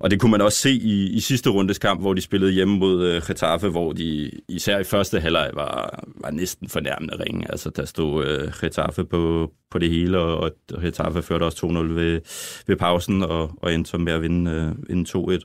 Og 0.00 0.10
det 0.10 0.20
kunne 0.20 0.30
man 0.30 0.40
også 0.40 0.58
se 0.58 0.70
i, 0.70 1.10
i 1.10 1.20
sidste 1.20 1.50
rundes 1.50 1.78
kamp, 1.78 2.00
hvor 2.00 2.14
de 2.14 2.20
spillede 2.20 2.52
hjemme 2.52 2.78
mod 2.78 3.06
øh, 3.06 3.22
Getafe, 3.26 3.68
hvor 3.68 3.92
de 3.92 4.30
især 4.48 4.78
i 4.78 4.84
første 4.84 5.20
halvleg 5.20 5.50
var, 5.54 6.04
var 6.14 6.30
næsten 6.30 6.68
fornærmende 6.68 7.24
ringe. 7.24 7.50
Altså, 7.50 7.70
der 7.70 7.84
stod 7.84 8.26
øh, 8.26 8.52
Getafe 8.60 9.04
på, 9.04 9.52
på 9.70 9.78
det 9.78 9.90
hele, 9.90 10.18
og, 10.18 10.52
og 10.72 10.82
Getafe 10.82 11.22
førte 11.22 11.44
også 11.44 11.66
2-0 11.66 11.92
ved, 11.92 12.20
ved 12.66 12.76
pausen, 12.76 13.22
og, 13.22 13.50
og 13.62 13.74
endte 13.74 13.90
så 13.90 13.98
med 13.98 14.12
at 14.12 14.22
vinde, 14.22 14.50
øh, 14.50 14.88
vinde 14.88 15.10
2-1. 15.18 15.40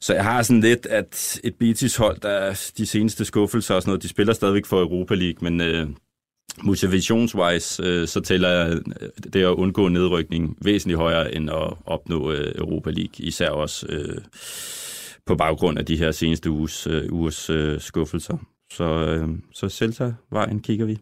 Så 0.00 0.14
jeg 0.14 0.24
har 0.24 0.42
sådan 0.42 0.60
lidt, 0.60 0.86
at 0.86 1.40
et 1.44 1.54
Betis-hold, 1.54 2.20
der 2.20 2.70
de 2.78 2.86
seneste 2.86 3.24
skuffelser 3.24 3.74
og 3.74 3.82
sådan 3.82 3.90
noget, 3.90 4.02
de 4.02 4.08
spiller 4.08 4.32
stadigvæk 4.32 4.66
for 4.66 4.80
Europa 4.80 5.14
League, 5.14 5.50
men, 5.50 5.60
øh, 5.60 5.86
motivationswise, 6.62 7.82
øh, 7.82 8.08
så 8.08 8.20
tæller 8.20 8.48
jeg 8.48 8.72
øh, 8.76 9.08
det 9.32 9.40
at 9.42 9.46
undgå 9.54 9.88
nedrykning 9.88 10.56
væsentligt 10.62 10.98
højere 10.98 11.34
end 11.34 11.50
at 11.50 11.74
opnå 11.86 12.32
øh, 12.32 12.52
Europa 12.54 12.90
League, 12.90 13.14
især 13.26 13.50
også 13.50 13.86
øh, 13.88 14.18
på 15.26 15.34
baggrund 15.36 15.78
af 15.78 15.86
de 15.86 15.96
her 15.96 16.10
seneste 16.12 16.50
uges, 16.50 16.86
øh, 16.86 17.12
ugers 17.12 17.50
øh, 17.50 17.80
skuffelser. 17.80 18.38
Så, 18.72 18.84
øh, 18.84 19.28
så 19.54 19.68
Celta-vejen 19.68 20.60
kigger 20.60 20.86
vi. 20.86 20.98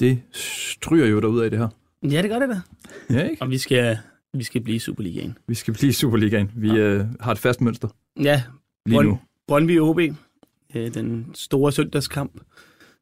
Det 0.00 0.20
stryger 0.32 1.06
jo 1.06 1.20
derud 1.20 1.40
af 1.40 1.50
det 1.50 1.58
her. 1.58 1.68
Ja, 2.10 2.22
det 2.22 2.30
gør 2.30 2.38
det 2.38 2.48
da. 2.48 2.60
Ja, 3.14 3.28
ikke? 3.28 3.42
Og 3.42 3.50
vi 3.50 3.58
skal, 3.58 3.98
vi 4.34 4.44
skal 4.44 4.60
blive 4.60 4.80
Superligaen. 4.80 5.38
Vi 5.48 5.54
skal 5.54 5.74
blive 5.74 5.92
Superligaen. 5.92 6.50
Vi 6.56 6.70
øh, 6.70 7.04
har 7.20 7.32
et 7.32 7.38
fast 7.38 7.60
mønster 7.60 7.88
Ja, 8.22 8.42
lige 8.86 8.96
Brønd- 8.98 9.06
nu. 9.08 9.18
Brøndby 9.48 9.80
OB, 9.80 10.00
øh, 10.74 10.94
den 10.94 11.26
store 11.34 11.72
søndagskamp, 11.72 12.32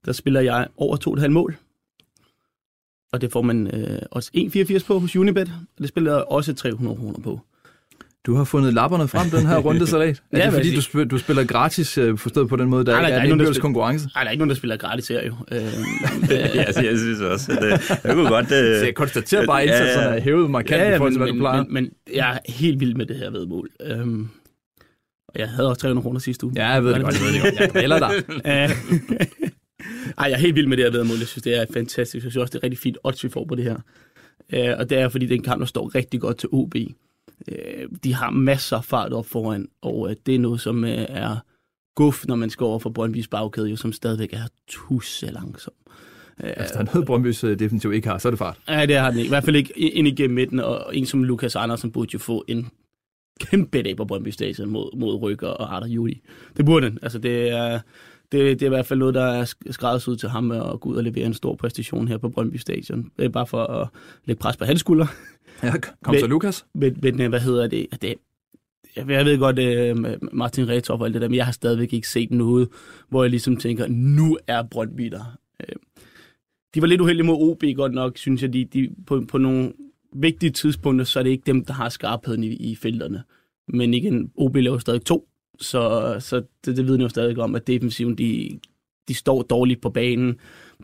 der 0.06 0.12
spiller 0.12 0.40
jeg 0.40 0.66
over 0.76 1.16
2,5 1.20 1.28
mål. 1.28 1.56
Og 3.12 3.20
det 3.20 3.32
får 3.32 3.42
man 3.42 3.66
øh, 3.74 3.98
også 4.10 4.30
1,84 4.36 4.86
på 4.86 4.98
hos 4.98 5.16
Unibet, 5.16 5.48
og 5.76 5.78
det 5.82 5.88
spiller 5.88 6.12
jeg 6.14 6.24
også 6.24 6.54
300 6.54 6.96
kroner 6.96 7.18
på. 7.18 7.40
Du 8.26 8.34
har 8.34 8.44
fundet 8.44 8.74
lapperne 8.74 9.08
frem 9.08 9.30
den 9.30 9.46
her 9.46 9.58
runde 9.58 9.86
salat. 9.96 10.22
Er 10.32 10.38
Ja, 10.38 10.44
det 10.44 10.52
fordi, 10.52 10.74
du, 10.74 10.80
siger- 10.80 10.80
spil- 11.04 11.08
du 11.10 11.18
spiller 11.18 11.44
gratis, 11.44 11.98
øh, 11.98 12.18
forstået 12.18 12.48
på 12.48 12.56
den 12.56 12.68
måde, 12.68 12.84
der 12.84 12.92
Nej, 12.92 13.00
nej, 13.00 13.06
ikke 13.08 13.12
der 13.14 13.16
er 13.16 13.20
er 13.28 13.32
en 13.32 13.38
nogen, 13.38 13.54
der 13.54 13.60
konkurrence? 13.60 14.08
Ej, 14.16 14.22
der 14.22 14.28
er 14.28 14.30
ikke 14.32 14.38
nogen, 14.40 14.48
der 14.50 14.56
spiller 14.56 14.76
gratis 14.76 15.08
her 15.08 15.26
jo. 15.26 15.34
Øh, 15.52 15.60
ja, 16.30 16.36
altså, 16.62 16.82
jeg 16.82 16.98
synes 16.98 17.20
også, 17.20 17.52
at 17.52 17.64
øh, 17.64 17.70
jeg 18.04 18.14
kunne 18.14 18.28
godt... 18.28 18.44
Øh, 18.44 18.78
Så 18.78 18.84
jeg 18.84 18.94
konstaterer 18.94 19.46
bare, 19.46 19.62
at 19.62 19.68
Ja, 19.68 19.72
ja. 19.74 19.80
indsatserne 19.80 20.16
er 20.16 20.20
hævet 20.20 20.50
markant 20.50 20.94
i 20.94 20.96
forhold 20.96 21.12
til, 21.12 21.18
hvad 21.18 21.26
men, 21.26 21.34
du 21.36 21.40
plejer. 21.42 21.62
men, 21.64 21.72
men, 21.74 21.90
jeg 22.14 22.34
er 22.46 22.52
helt 22.52 22.80
vild 22.80 22.94
med 22.94 23.06
det 23.06 23.16
her 23.16 23.30
vedmål. 23.30 23.68
Øhm, 23.80 24.28
jeg 25.38 25.48
havde 25.48 25.68
også 25.68 25.80
300 25.80 26.02
kroner 26.02 26.20
sidste 26.20 26.46
uge. 26.46 26.52
Ja, 26.56 26.68
jeg 26.68 26.84
ved 26.84 26.94
det 26.94 27.02
godt, 27.02 27.14
jeg 27.14 27.22
ved 27.22 27.32
det 27.32 27.42
godt. 27.42 27.60
Jeg 27.60 27.70
driller 27.74 27.98
dig. 27.98 28.08
Ej, 30.18 30.24
jeg 30.24 30.32
er 30.32 30.36
helt 30.38 30.54
vild 30.54 30.66
med 30.66 30.76
det 30.76 30.84
her 30.84 30.92
vedmål. 30.92 31.18
Jeg 31.18 31.26
synes, 31.26 31.42
det 31.42 31.60
er 31.60 31.66
fantastisk. 31.72 32.24
Jeg 32.24 32.32
synes 32.32 32.36
også, 32.36 32.52
det 32.52 32.58
er 32.58 32.62
rigtig 32.62 32.78
fint 32.78 32.98
odds, 33.04 33.24
vi 33.24 33.28
får 33.28 33.44
på 33.44 33.54
det 33.54 33.64
her. 33.64 33.76
Øh, 34.52 34.74
og 34.78 34.90
det 34.90 34.98
er, 34.98 35.08
fordi 35.08 35.26
den 35.26 35.42
kamp, 35.42 35.60
der 35.60 35.66
står 35.66 35.94
rigtig 35.94 36.20
godt 36.20 36.38
til 36.38 36.48
OB. 36.52 36.74
Øh, 37.48 37.88
de 38.04 38.14
har 38.14 38.30
masser 38.30 38.76
af 38.76 38.84
fart 38.84 39.12
op 39.12 39.26
foran, 39.26 39.68
og 39.82 40.10
øh, 40.10 40.16
det 40.26 40.34
er 40.34 40.38
noget, 40.38 40.60
som 40.60 40.84
øh, 40.84 41.06
er 41.08 41.36
guf, 41.94 42.26
når 42.26 42.36
man 42.36 42.50
skal 42.50 42.64
over 42.64 42.78
for 42.78 42.90
Brøndbys 42.90 43.28
bagkæde, 43.28 43.68
jo, 43.68 43.76
som 43.76 43.92
stadigvæk 43.92 44.32
er 44.32 44.48
tusse 44.68 45.26
langsom. 45.26 45.74
Øh, 46.44 46.50
Hvis 46.56 46.70
der 46.70 46.78
er 46.78 46.84
noget, 46.94 47.08
Brøndby's 47.10 47.46
øh, 47.46 47.58
definitivt 47.58 47.94
ikke 47.94 48.08
har, 48.08 48.18
så 48.18 48.28
er 48.28 48.30
det 48.30 48.38
fart. 48.38 48.58
Ja, 48.68 48.86
det 48.86 48.96
har 48.96 49.10
den 49.10 49.18
ikke. 49.18 49.26
I 49.26 49.28
hvert 49.28 49.44
fald 49.44 49.56
ikke 49.56 49.78
ind 49.78 50.08
igennem 50.08 50.34
midten, 50.34 50.60
og 50.60 50.96
en 50.96 51.06
som 51.06 51.24
Lukas 51.24 51.56
Andersen 51.56 51.90
burde 51.90 52.10
jo 52.14 52.18
få 52.18 52.44
en 52.48 52.70
kæmpe 53.38 53.82
dag 53.82 53.96
på 53.96 54.04
Brøndby 54.04 54.28
Stadion 54.28 54.70
mod, 54.70 54.96
mod 54.96 55.14
Rykker 55.22 55.48
og 55.48 55.76
Arter 55.76 55.86
Juli. 55.86 56.20
Det 56.56 56.64
burde 56.64 56.86
den. 56.86 56.98
Altså, 57.02 57.18
det 57.18 57.50
er, 57.50 57.80
det, 58.32 58.60
det 58.60 58.62
er 58.62 58.66
i 58.66 58.68
hvert 58.68 58.86
fald 58.86 58.98
noget, 58.98 59.14
der 59.14 59.24
er 59.24 59.54
skræddersyet 59.70 60.12
ud 60.12 60.16
til 60.16 60.28
ham 60.28 60.50
at 60.50 60.80
gå 60.80 60.88
ud 60.88 60.96
og 60.96 61.04
levere 61.04 61.26
en 61.26 61.34
stor 61.34 61.54
præstation 61.54 62.08
her 62.08 62.18
på 62.18 62.28
Brøndby 62.28 62.56
Stadion. 62.56 63.10
Det 63.18 63.24
er 63.24 63.28
bare 63.28 63.46
for 63.46 63.64
at 63.64 63.88
lægge 64.24 64.40
pres 64.40 64.56
på 64.56 64.64
hans 64.64 64.80
skulder. 64.80 65.06
Ja, 65.62 65.72
kom 66.04 66.14
så, 66.18 66.26
Lukas. 66.26 66.66
Men, 66.74 66.98
men 67.02 67.20
øh, 67.20 67.28
hvad 67.28 67.40
hedder 67.40 67.66
det? 67.66 67.86
det 68.02 68.14
jeg 68.96 69.24
ved 69.24 69.38
godt, 69.38 69.58
øh, 69.58 69.96
Martin 70.32 70.68
Retov 70.68 71.00
og 71.00 71.06
alt 71.06 71.14
det 71.14 71.22
der, 71.22 71.28
men 71.28 71.36
jeg 71.36 71.44
har 71.44 71.52
stadigvæk 71.52 71.92
ikke 71.92 72.08
set 72.08 72.30
noget, 72.30 72.68
hvor 73.08 73.22
jeg 73.22 73.30
ligesom 73.30 73.56
tænker, 73.56 73.86
nu 73.88 74.38
er 74.46 74.62
Brøndby 74.62 75.04
der. 75.04 75.38
Øh, 75.60 75.76
De 76.74 76.80
var 76.80 76.86
lidt 76.86 77.00
uheldige 77.00 77.26
mod 77.26 77.36
OB 77.50 77.64
godt 77.76 77.92
nok, 77.92 78.18
synes 78.18 78.42
jeg. 78.42 78.52
De, 78.52 78.64
de, 78.64 78.88
på, 79.06 79.24
på 79.28 79.38
nogle 79.38 79.72
vigtige 80.12 80.50
tidspunkter, 80.50 81.04
så 81.04 81.18
er 81.18 81.22
det 81.22 81.30
ikke 81.30 81.46
dem, 81.46 81.64
der 81.64 81.72
har 81.72 81.88
skarpheden 81.88 82.44
i, 82.44 82.48
i 82.48 82.76
felterne. 82.76 83.22
Men 83.68 83.94
igen, 83.94 84.30
OB 84.36 84.56
laver 84.56 84.78
stadig 84.78 85.04
to, 85.04 85.28
så, 85.60 86.16
så 86.20 86.42
det, 86.64 86.76
det 86.76 86.86
vidner 86.86 87.04
jo 87.04 87.08
stadig 87.08 87.38
om, 87.38 87.54
at 87.54 87.66
defensiven, 87.66 88.18
de, 88.18 88.58
de 89.08 89.14
står 89.14 89.42
dårligt 89.42 89.80
på 89.80 89.90
banen. 89.90 90.36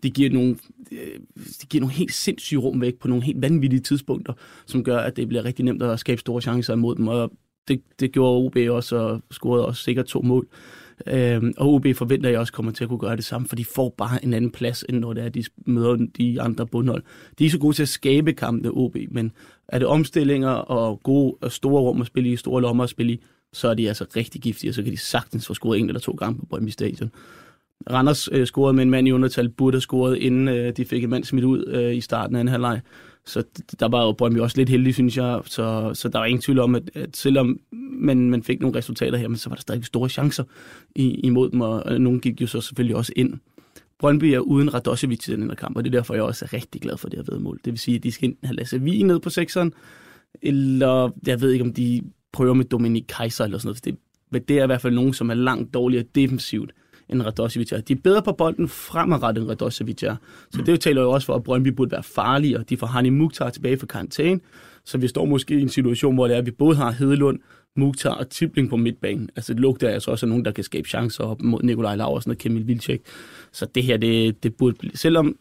De 0.02 0.10
giver 0.10 0.30
nogle, 0.30 0.56
øh, 0.92 1.20
de 1.62 1.66
giver 1.70 1.80
nogle 1.80 1.94
helt 1.94 2.12
sindssyge 2.12 2.60
rum 2.60 2.80
væk 2.80 2.94
på 2.94 3.08
nogle 3.08 3.24
helt 3.24 3.42
vanvittige 3.42 3.80
tidspunkter, 3.80 4.32
som 4.66 4.84
gør, 4.84 4.98
at 4.98 5.16
det 5.16 5.28
bliver 5.28 5.44
rigtig 5.44 5.64
nemt 5.64 5.82
at 5.82 6.00
skabe 6.00 6.20
store 6.20 6.42
chancer 6.42 6.72
imod 6.72 6.96
dem. 6.96 7.08
Og 7.08 7.30
det, 7.68 7.82
det 8.00 8.12
gjorde 8.12 8.46
OB 8.46 8.56
også, 8.70 8.96
og 8.96 9.22
scorede 9.30 9.66
også 9.66 9.82
sikkert 9.82 10.06
to 10.06 10.22
mål. 10.22 10.48
Øhm, 11.06 11.54
og 11.56 11.74
OB 11.74 11.86
forventer 11.94 12.30
jeg 12.30 12.38
også 12.38 12.52
kommer 12.52 12.72
til 12.72 12.84
at 12.84 12.88
kunne 12.88 12.98
gøre 12.98 13.16
det 13.16 13.24
samme, 13.24 13.48
for 13.48 13.56
de 13.56 13.64
får 13.64 13.94
bare 13.98 14.24
en 14.24 14.34
anden 14.34 14.50
plads, 14.50 14.84
end 14.88 14.98
når 14.98 15.12
det 15.12 15.24
er, 15.24 15.28
de 15.28 15.44
møder 15.66 16.06
de 16.18 16.42
andre 16.42 16.66
bundhold. 16.66 17.02
De 17.38 17.46
er 17.46 17.50
så 17.50 17.58
gode 17.58 17.76
til 17.76 17.82
at 17.82 17.88
skabe 17.88 18.32
kampe, 18.32 18.70
OB, 18.70 18.96
men 19.10 19.32
er 19.68 19.78
det 19.78 19.88
omstillinger 19.88 20.50
og 20.50 21.00
gode 21.02 21.34
og 21.40 21.52
store 21.52 21.82
rum 21.82 22.00
at 22.00 22.06
spille 22.06 22.32
i, 22.32 22.36
store 22.36 22.62
lommer 22.62 22.84
at 22.84 22.90
spille 22.90 23.12
i, 23.12 23.22
så 23.52 23.68
er 23.68 23.74
de 23.74 23.88
altså 23.88 24.06
rigtig 24.16 24.40
giftige, 24.40 24.70
og 24.70 24.74
så 24.74 24.82
kan 24.82 24.92
de 24.92 24.96
sagtens 24.96 25.46
få 25.46 25.54
scoret 25.54 25.78
en 25.78 25.88
eller 25.88 26.00
to 26.00 26.12
gange 26.12 26.38
på 26.38 26.46
Brøndby 26.46 26.68
Stadion. 26.68 27.10
Randers 27.90 28.28
øh, 28.32 28.46
scorede 28.46 28.74
med 28.74 28.82
en 28.82 28.90
mand 28.90 29.08
i 29.08 29.12
undertal, 29.12 29.48
burde 29.48 29.74
have 29.74 29.80
scoret, 29.80 30.16
inden 30.16 30.48
øh, 30.48 30.72
de 30.76 30.84
fik 30.84 31.04
en 31.04 31.10
mand 31.10 31.24
smidt 31.24 31.44
ud 31.44 31.64
øh, 31.66 31.96
i 31.96 32.00
starten 32.00 32.36
af 32.36 32.40
en 32.40 32.48
halvleg. 32.48 32.80
Så 33.26 33.42
der 33.80 33.88
var 33.88 34.04
jo 34.04 34.12
Brøndby 34.12 34.38
også 34.38 34.56
lidt 34.56 34.68
heldig, 34.68 34.94
synes 34.94 35.16
jeg. 35.16 35.40
Så, 35.44 35.90
så 35.94 36.08
der 36.08 36.18
var 36.18 36.26
ingen 36.26 36.42
tvivl 36.42 36.58
om, 36.58 36.74
at, 36.74 36.90
at 36.94 37.16
selvom 37.16 37.58
man, 37.92 38.30
man 38.30 38.42
fik 38.42 38.60
nogle 38.60 38.78
resultater 38.78 39.18
her, 39.18 39.28
men 39.28 39.36
så 39.36 39.48
var 39.48 39.56
der 39.56 39.60
stadig 39.60 39.84
store 39.84 40.08
chancer 40.08 40.44
i, 40.96 41.08
imod 41.08 41.50
dem, 41.50 41.60
og 41.60 41.82
og 41.86 42.00
nogen 42.00 42.20
gik 42.20 42.40
jo 42.40 42.46
så 42.46 42.60
selvfølgelig 42.60 42.96
også 42.96 43.12
ind. 43.16 43.34
Brøndby 43.98 44.24
er 44.24 44.38
uden 44.38 44.74
Radosevic 44.74 45.28
i 45.28 45.32
den 45.32 45.42
her 45.42 45.54
kamp, 45.54 45.76
og 45.76 45.84
det 45.84 45.94
er 45.94 45.98
derfor, 45.98 46.14
jeg 46.14 46.22
også 46.22 46.44
er 46.44 46.52
rigtig 46.52 46.80
glad 46.80 46.96
for 46.96 47.08
det 47.08 47.18
her 47.18 47.34
vedmål. 47.34 47.60
Det 47.64 47.72
vil 47.72 47.78
sige, 47.78 47.96
at 47.96 48.02
de 48.02 48.12
skal 48.12 48.28
enten 48.28 48.46
have 48.46 48.56
Lasse 48.56 48.80
Vig 48.80 49.04
ned 49.04 49.20
på 49.20 49.30
sekseren, 49.30 49.72
eller 50.42 51.10
jeg 51.26 51.40
ved 51.40 51.50
ikke, 51.50 51.64
om 51.64 51.74
de 51.74 52.02
prøver 52.32 52.54
med 52.54 52.64
Dominik 52.64 53.04
Kaiser 53.08 53.44
eller 53.44 53.58
sådan 53.58 53.68
noget. 53.68 53.84
Det, 53.84 53.96
men 54.30 54.42
det 54.42 54.58
er 54.58 54.62
i 54.62 54.66
hvert 54.66 54.80
fald 54.80 54.94
nogen, 54.94 55.12
som 55.12 55.30
er 55.30 55.34
langt 55.34 55.74
dårligere 55.74 56.04
defensivt 56.14 56.72
end 57.14 57.26
Radosevic 57.26 57.72
er. 57.72 57.80
De 57.80 57.92
er 57.92 57.96
bedre 58.04 58.22
på 58.22 58.32
bolden 58.32 58.68
fremadrettet 58.68 59.42
end 59.42 59.50
Radosevic 59.50 60.02
er. 60.02 60.16
Så 60.50 60.62
det 60.62 60.80
taler 60.80 61.02
jo 61.02 61.10
også 61.10 61.26
for, 61.26 61.34
at 61.34 61.42
Brøndby 61.42 61.68
burde 61.68 61.90
være 61.90 62.02
farligere. 62.02 62.64
De 62.68 62.76
får 62.76 62.86
Hani 62.86 63.08
Mukhtar 63.08 63.50
tilbage 63.50 63.78
fra 63.78 63.86
karantæne, 63.86 64.40
så 64.84 64.98
vi 64.98 65.08
står 65.08 65.24
måske 65.24 65.54
i 65.54 65.62
en 65.62 65.68
situation, 65.68 66.14
hvor 66.14 66.26
det 66.26 66.34
er, 66.34 66.38
at 66.38 66.46
vi 66.46 66.50
både 66.50 66.76
har 66.76 66.90
Hedelund, 66.90 67.38
Mukhtar 67.76 68.10
og 68.10 68.30
Tibling 68.30 68.70
på 68.70 68.76
midtbanen. 68.76 69.30
Altså 69.36 69.54
det 69.54 69.60
lugter 69.60 69.88
altså 69.88 70.10
også 70.10 70.26
af 70.26 70.28
nogen, 70.28 70.44
der 70.44 70.50
kan 70.50 70.64
skabe 70.64 70.88
chancer 70.88 71.24
op 71.24 71.42
mod 71.42 71.62
Nikolaj 71.62 71.96
Laursen 71.96 72.30
og 72.30 72.38
Kemil 72.38 72.66
Vilcek. 72.66 73.02
Så 73.52 73.66
det 73.66 73.82
her, 73.82 73.96
det, 73.96 74.42
det 74.42 74.56
burde 74.56 74.76
blive... 74.78 74.96
Selvom, 74.96 75.36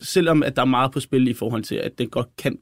selvom 0.00 0.42
at 0.42 0.56
der 0.56 0.62
er 0.62 0.66
meget 0.66 0.92
på 0.92 1.00
spil 1.00 1.28
i 1.28 1.32
forhold 1.32 1.62
til, 1.62 1.74
at 1.74 1.98
det 1.98 2.10
godt 2.10 2.28
kan... 2.38 2.58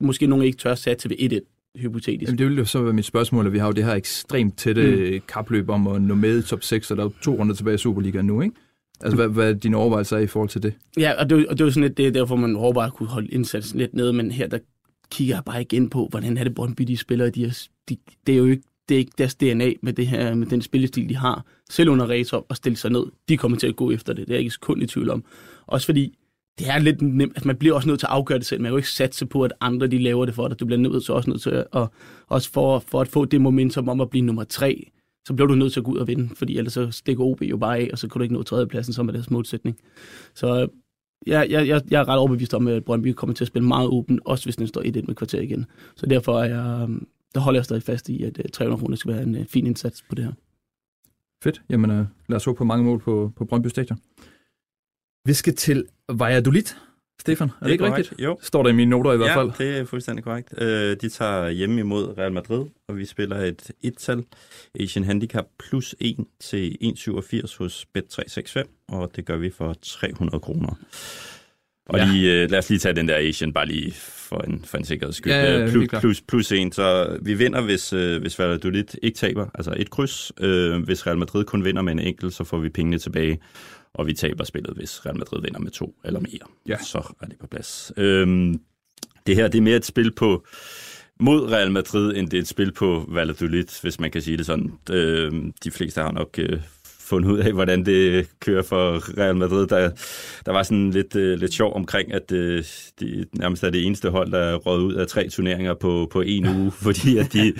Måske 0.00 0.26
nogen 0.26 0.44
ikke 0.44 0.58
tør 0.58 0.74
satse 0.74 1.10
ved 1.10 1.16
1-1, 1.16 1.53
hypotetisk. 1.76 2.28
Jamen, 2.28 2.38
det 2.38 2.46
ville 2.46 2.58
jo 2.58 2.64
så 2.64 2.82
være 2.82 2.92
mit 2.92 3.04
spørgsmål, 3.04 3.46
at 3.46 3.52
vi 3.52 3.58
har 3.58 3.66
jo 3.66 3.72
det 3.72 3.84
her 3.84 3.94
ekstremt 3.94 4.58
tætte 4.58 5.10
mm. 5.12 5.20
kapløb 5.28 5.70
om 5.70 5.86
at 5.86 6.02
nå 6.02 6.14
med 6.14 6.38
i 6.38 6.42
top 6.42 6.62
6, 6.62 6.90
og 6.90 6.96
der 6.96 7.04
er 7.04 7.10
to 7.22 7.34
runder 7.34 7.54
tilbage 7.54 7.74
i 7.74 7.78
Superligaen 7.78 8.26
nu, 8.26 8.40
ikke? 8.40 8.56
Altså, 9.00 9.16
hvad, 9.16 9.28
hvad 9.28 9.54
dine 9.54 9.76
overvejelser 9.76 10.16
er 10.16 10.20
i 10.20 10.26
forhold 10.26 10.48
til 10.48 10.62
det? 10.62 10.74
Ja, 10.98 11.12
og 11.20 11.30
det, 11.30 11.46
og 11.46 11.58
det 11.58 11.60
er 11.60 11.66
jo 11.66 11.70
sådan 11.70 11.82
lidt, 11.82 11.96
det 11.96 12.06
er 12.06 12.10
derfor, 12.10 12.36
man 12.36 12.54
håber 12.54 12.82
at 12.82 12.92
kunne 12.92 13.08
holde 13.08 13.28
indsatsen 13.28 13.78
lidt 13.78 13.94
nede, 13.94 14.12
men 14.12 14.30
her 14.30 14.46
der 14.46 14.58
kigger 15.10 15.34
jeg 15.34 15.44
bare 15.44 15.60
igen 15.60 15.90
på, 15.90 16.08
hvordan 16.10 16.36
er 16.36 16.44
det 16.44 16.54
Brøndby, 16.54 16.82
de 16.82 16.96
spiller. 16.96 17.30
De 17.30 17.44
er, 17.44 17.66
de, 17.88 17.96
det 18.26 18.32
er 18.32 18.36
jo 18.36 18.44
ikke, 18.44 18.62
det 18.88 18.94
er 18.94 18.98
ikke 18.98 19.12
deres 19.18 19.34
DNA 19.34 19.72
med, 19.82 19.92
det 19.92 20.06
her, 20.06 20.34
med 20.34 20.46
den 20.46 20.62
spillestil, 20.62 21.08
de 21.08 21.16
har. 21.16 21.44
Selv 21.70 21.90
under 21.90 22.10
Retop 22.10 22.44
og 22.48 22.56
stille 22.56 22.76
sig 22.76 22.90
ned. 22.90 23.04
De 23.28 23.36
kommer 23.36 23.58
til 23.58 23.66
at 23.66 23.76
gå 23.76 23.90
efter 23.90 24.12
det. 24.12 24.26
Det 24.26 24.32
er 24.32 24.34
jeg 24.34 24.40
ikke 24.40 24.50
sekund 24.50 24.82
i 24.82 24.86
tvivl 24.86 25.10
om. 25.10 25.24
Også 25.66 25.86
fordi, 25.86 26.14
det 26.58 26.68
er 26.70 26.78
lidt 26.78 27.02
nemt. 27.02 27.32
Altså, 27.36 27.46
man 27.46 27.56
bliver 27.56 27.74
også 27.74 27.88
nødt 27.88 28.00
til 28.00 28.06
at 28.06 28.12
afgøre 28.12 28.38
det 28.38 28.46
selv. 28.46 28.60
Man 28.60 28.68
kan 28.68 28.72
jo 28.72 28.76
ikke 28.76 28.90
satse 28.90 29.26
på, 29.26 29.42
at 29.42 29.52
andre 29.60 29.86
de 29.86 29.98
laver 29.98 30.24
det 30.26 30.34
for 30.34 30.48
dig. 30.48 30.60
Du 30.60 30.66
bliver 30.66 30.78
nødt 30.78 31.04
til 31.04 31.14
også 31.14 31.30
nødt 31.30 31.42
til 31.42 31.50
at, 31.50 31.66
og, 31.72 31.92
også 32.26 32.50
for, 32.50 32.78
for 32.78 33.00
at 33.00 33.08
få 33.08 33.24
det 33.24 33.40
momentum 33.40 33.88
om 33.88 34.00
at 34.00 34.10
blive 34.10 34.24
nummer 34.24 34.44
tre, 34.44 34.90
så 35.26 35.34
bliver 35.34 35.48
du 35.48 35.54
nødt 35.54 35.72
til 35.72 35.80
at 35.80 35.84
gå 35.84 35.92
ud 35.92 35.98
og 35.98 36.06
vinde, 36.06 36.34
fordi 36.34 36.58
ellers 36.58 36.72
så 36.72 36.90
stikker 36.90 37.24
OB 37.24 37.42
jo 37.42 37.56
bare 37.56 37.78
af, 37.78 37.88
og 37.92 37.98
så 37.98 38.08
kan 38.08 38.18
du 38.18 38.22
ikke 38.22 38.34
nå 38.34 38.42
tredjepladsen, 38.42 38.94
som 38.94 39.08
er 39.08 39.12
deres 39.12 39.30
målsætning. 39.30 39.78
Så 40.34 40.68
jeg, 41.26 41.50
jeg, 41.50 41.68
jeg, 41.68 41.82
jeg 41.90 42.00
er 42.00 42.08
ret 42.08 42.18
overbevist 42.18 42.54
om, 42.54 42.66
at 42.68 42.84
Brøndby 42.84 43.12
kommer 43.12 43.34
til 43.34 43.44
at 43.44 43.48
spille 43.48 43.68
meget 43.68 43.88
åben, 43.88 44.20
også 44.24 44.44
hvis 44.44 44.56
den 44.56 44.66
står 44.66 44.82
1-1 44.82 44.84
med 45.06 45.14
kvarter 45.14 45.40
igen. 45.40 45.66
Så 45.96 46.06
derfor 46.06 46.40
er 46.40 46.44
jeg, 46.44 46.82
øhm, 46.82 47.06
der 47.34 47.40
holder 47.40 47.58
jeg 47.58 47.64
stadig 47.64 47.82
fast 47.82 48.08
i, 48.08 48.22
at 48.22 48.38
øh, 48.38 48.44
300 48.52 48.80
kroner 48.80 48.96
skal 48.96 49.12
være 49.12 49.22
en 49.22 49.34
øh, 49.34 49.46
fin 49.46 49.66
indsats 49.66 50.02
på 50.08 50.14
det 50.14 50.24
her. 50.24 50.32
Fedt. 51.44 51.62
Jamen, 51.70 51.90
øh, 51.90 52.06
lad 52.28 52.36
os 52.36 52.44
håbe 52.44 52.56
på 52.56 52.64
mange 52.64 52.84
mål 52.84 52.98
på, 52.98 53.32
på 53.36 53.44
Brøndby 53.44 53.66
Stadion. 53.66 53.98
Vi 55.26 55.34
skal 55.34 55.56
til 55.56 55.86
Valladolid, 56.08 56.62
Stefan. 57.20 57.48
Er 57.48 57.64
det, 57.64 57.72
ikke 57.72 57.84
korrekt. 57.84 57.98
rigtigt? 57.98 58.20
Jo. 58.20 58.38
Står 58.42 58.62
der 58.62 58.70
i 58.70 58.72
mine 58.72 58.90
noter 58.90 59.12
i 59.12 59.16
hvert 59.16 59.28
ja, 59.28 59.36
fald. 59.40 59.52
det 59.58 59.78
er 59.78 59.84
fuldstændig 59.84 60.24
korrekt. 60.24 60.54
Øh, 60.58 60.96
de 61.00 61.08
tager 61.08 61.48
hjemme 61.48 61.80
imod 61.80 62.18
Real 62.18 62.32
Madrid, 62.32 62.64
og 62.88 62.96
vi 62.96 63.04
spiller 63.04 63.36
et 63.36 63.70
et-tal 63.82 64.24
Asian 64.80 65.04
Handicap 65.04 65.44
plus 65.58 65.94
1 66.00 66.16
til 66.40 66.76
1,87 66.82 67.58
hos 67.58 67.86
Bet365, 67.98 68.62
og 68.88 69.16
det 69.16 69.24
gør 69.24 69.36
vi 69.36 69.50
for 69.50 69.74
300 69.82 70.40
kroner. 70.40 70.78
Og 71.86 71.98
Ja. 71.98 72.04
lige, 72.12 72.42
øh, 72.42 72.50
lad 72.50 72.58
os 72.58 72.68
lige 72.70 72.78
tage 72.78 72.94
den 72.96 73.08
der 73.08 73.16
Asian, 73.16 73.52
bare 73.52 73.66
lige 73.66 73.92
for 73.94 74.40
en, 74.40 74.64
for 74.64 74.78
en 74.78 74.84
sikkerheds 74.84 75.16
skyld. 75.16 75.32
Ja, 75.32 75.42
ja, 75.42 75.58
ja, 75.58 75.64
Øh, 75.64 75.70
plus, 75.70 75.88
plus, 76.00 76.20
plus 76.28 76.52
1, 76.52 76.74
så 76.74 77.18
vi 77.22 77.34
vinder, 77.34 77.60
hvis, 77.60 77.92
øh, 77.92 78.20
hvis 78.20 78.38
Valladolid 78.38 78.84
ikke 79.02 79.16
taber, 79.18 79.46
altså 79.54 79.74
et 79.76 79.90
kryds. 79.90 80.32
Øh, 80.40 80.82
hvis 80.82 81.06
Real 81.06 81.18
Madrid 81.18 81.44
kun 81.44 81.64
vinder 81.64 81.82
med 81.82 81.92
en 81.92 81.98
enkelt, 81.98 82.34
så 82.34 82.44
får 82.44 82.58
vi 82.58 82.68
pengene 82.68 82.98
tilbage, 82.98 83.38
og 83.94 84.06
vi 84.06 84.12
taber 84.14 84.44
spillet, 84.44 84.72
hvis 84.76 85.06
Real 85.06 85.16
Madrid 85.18 85.42
vinder 85.42 85.60
med 85.60 85.70
to 85.70 85.94
eller 86.04 86.20
mere. 86.20 86.48
Ja. 86.68 86.76
Så 86.84 87.14
er 87.22 87.26
det 87.26 87.38
på 87.40 87.46
plads. 87.46 87.92
Øhm, 87.96 88.60
det 89.26 89.36
her 89.36 89.48
det 89.48 89.58
er 89.58 89.62
mere 89.62 89.76
et 89.76 89.84
spil 89.84 90.10
på 90.14 90.44
mod 91.20 91.50
Real 91.52 91.70
Madrid, 91.70 92.16
end 92.16 92.30
det 92.30 92.36
er 92.36 92.40
et 92.42 92.48
spil 92.48 92.72
på 92.72 93.04
Valladolid, 93.08 93.64
hvis 93.82 94.00
man 94.00 94.10
kan 94.10 94.22
sige 94.22 94.36
det 94.36 94.46
sådan. 94.46 94.72
Øhm, 94.90 95.52
de 95.64 95.70
fleste 95.70 96.00
har 96.00 96.12
nok 96.12 96.38
øh, 96.38 96.60
fundet 97.14 97.30
ud 97.30 97.38
af, 97.38 97.52
hvordan 97.52 97.86
det 97.86 98.28
kører 98.40 98.62
for 98.62 99.18
Real 99.18 99.36
Madrid. 99.36 99.66
Der, 99.66 99.90
der 100.46 100.52
var 100.52 100.62
sådan 100.62 100.90
lidt, 100.90 101.16
øh, 101.16 101.38
lidt 101.38 101.54
sjov 101.54 101.76
omkring, 101.76 102.14
at 102.14 102.32
øh, 102.32 102.64
de 103.00 103.24
nærmest 103.32 103.64
er 103.64 103.70
det 103.70 103.86
eneste 103.86 104.10
hold, 104.10 104.32
der 104.32 104.54
røg 104.54 104.80
ud 104.80 104.94
af 104.94 105.06
tre 105.06 105.28
turneringer 105.28 105.74
på, 105.74 106.08
på 106.12 106.20
en 106.20 106.46
uge, 106.46 106.70
fordi 106.86 107.18
at 107.18 107.32
de, 107.32 107.52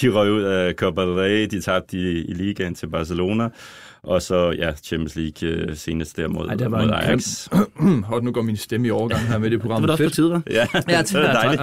de 0.00 0.08
røg 0.08 0.32
ud 0.32 0.42
af 0.42 0.74
Copa 0.74 1.02
del 1.02 1.10
Rey, 1.10 1.46
de 1.50 1.60
tabte 1.60 1.96
i, 1.96 2.24
i 2.24 2.32
ligaen 2.32 2.74
til 2.74 2.86
Barcelona, 2.86 3.48
og 4.02 4.22
så 4.22 4.50
ja, 4.50 4.72
Champions 4.72 5.16
League 5.16 5.48
øh, 5.48 5.76
senest 5.76 6.16
der 6.16 6.28
mod, 6.28 6.48
Ej, 6.48 6.54
der 6.54 6.68
var 6.68 6.82
mod 6.82 6.90
Ajax. 6.90 7.48
Hold 8.10 8.22
nu 8.22 8.32
går 8.32 8.42
min 8.42 8.56
stemme 8.56 8.86
i 8.86 8.90
overgang 8.90 9.20
her 9.20 9.38
med 9.38 9.50
det 9.50 9.60
program. 9.60 9.82
Det 9.82 9.88
var 9.88 9.96
da 9.96 10.04
også 10.04 10.20
på 10.22 10.22
Fedt. 10.22 10.44
tide? 10.46 10.56
Ja, 10.58 10.66
Ja, 10.96 11.02
det 11.02 11.14
var 11.14 11.32
dejligt. 11.32 11.62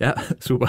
Ja, 0.00 0.06
ja, 0.06 0.12
super. 0.40 0.66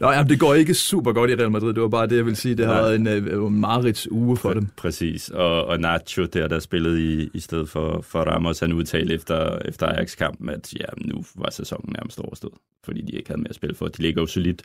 Nå, 0.00 0.10
jamen, 0.10 0.28
det 0.28 0.40
går 0.40 0.54
ikke 0.54 0.74
super 0.74 1.12
godt 1.12 1.30
i 1.30 1.34
Real 1.34 1.50
Madrid. 1.50 1.74
Det 1.74 1.82
var 1.82 1.88
bare 1.88 2.06
det, 2.06 2.16
jeg 2.16 2.26
vil 2.26 2.36
sige. 2.36 2.54
Det 2.54 2.66
har 2.66 2.72
Nej. 2.72 2.82
været 2.82 2.94
en, 2.94 3.06
øh, 3.06 3.52
marits 3.52 4.10
uge 4.10 4.36
for 4.36 4.52
dem. 4.54 4.68
Præcis, 4.76 5.28
og, 5.28 5.64
og 5.64 5.80
Nacho 5.80 6.24
der, 6.24 6.48
der 6.48 6.58
spillede 6.58 7.02
i, 7.22 7.30
i 7.34 7.40
stedet 7.40 7.68
for, 7.68 8.00
for 8.08 8.20
Ramos, 8.20 8.60
han 8.60 8.72
udtalte 8.72 9.14
efter, 9.14 9.58
efter 9.64 9.86
Ajax-kampen, 9.86 10.48
at 10.48 10.72
ja, 10.74 10.84
nu 10.96 11.24
var 11.34 11.50
sæsonen 11.50 11.92
nærmest 11.98 12.20
overstået, 12.20 12.54
fordi 12.84 13.00
de 13.00 13.12
ikke 13.12 13.28
havde 13.30 13.40
mere 13.40 13.48
at 13.48 13.54
spille 13.54 13.74
for. 13.76 13.88
De 13.88 14.02
ligger 14.02 14.22
jo 14.22 14.26
solidt 14.26 14.62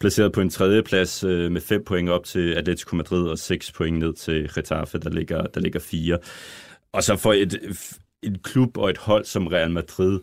placeret 0.00 0.32
på 0.32 0.40
en 0.40 0.50
tredje 0.50 0.82
plads 0.82 1.24
øh, 1.24 1.52
med 1.52 1.60
fem 1.60 1.84
point 1.84 2.10
op 2.10 2.24
til 2.24 2.52
Atletico 2.52 2.96
Madrid 2.96 3.22
og 3.28 3.38
seks 3.38 3.72
point 3.72 3.98
ned 3.98 4.12
til 4.12 4.50
Getafe, 4.54 4.91
der 4.98 5.10
ligger, 5.10 5.42
der 5.42 5.60
ligger 5.60 5.80
fire. 5.80 6.18
Og 6.92 7.02
så 7.02 7.16
for 7.16 7.32
et, 7.32 7.60
en 8.22 8.38
klub 8.38 8.76
og 8.76 8.90
et 8.90 8.98
hold 8.98 9.24
som 9.24 9.46
Real 9.46 9.70
Madrid, 9.70 10.20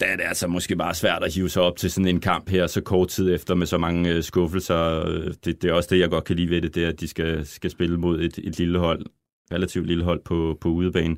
der 0.00 0.06
er 0.06 0.16
det 0.16 0.24
altså 0.24 0.46
måske 0.46 0.76
bare 0.76 0.94
svært 0.94 1.24
at 1.24 1.34
hive 1.34 1.48
sig 1.48 1.62
op 1.62 1.76
til 1.76 1.90
sådan 1.90 2.08
en 2.08 2.20
kamp 2.20 2.48
her 2.48 2.66
så 2.66 2.80
kort 2.80 3.08
tid 3.08 3.34
efter 3.34 3.54
med 3.54 3.66
så 3.66 3.78
mange 3.78 4.10
øh, 4.10 4.22
skuffelser. 4.22 5.04
Det, 5.44 5.62
det 5.62 5.64
er 5.64 5.72
også 5.72 5.88
det, 5.92 6.00
jeg 6.00 6.10
godt 6.10 6.24
kan 6.24 6.36
lide 6.36 6.50
ved 6.50 6.62
det, 6.62 6.74
det 6.74 6.84
er, 6.84 6.88
at 6.88 7.00
de 7.00 7.08
skal, 7.08 7.46
skal 7.46 7.70
spille 7.70 7.96
mod 7.96 8.20
et, 8.20 8.38
et 8.38 8.58
lille 8.58 8.78
hold, 8.78 9.06
relativt 9.52 9.86
lille 9.86 10.04
hold 10.04 10.20
på, 10.24 10.58
på 10.60 10.68
udebane. 10.68 11.16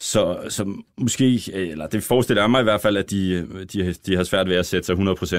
Så, 0.00 0.38
så 0.48 0.82
måske, 0.98 1.40
eller 1.54 1.86
det 1.86 2.02
forestiller 2.02 2.42
jeg 2.42 2.50
mig 2.50 2.60
i 2.60 2.64
hvert 2.64 2.80
fald, 2.80 2.96
at 2.96 3.10
de, 3.10 3.46
de, 3.72 3.92
de 3.92 4.16
har 4.16 4.24
svært 4.24 4.48
ved 4.48 4.56
at 4.56 4.66
sætte 4.66 4.86
sig 4.86 4.94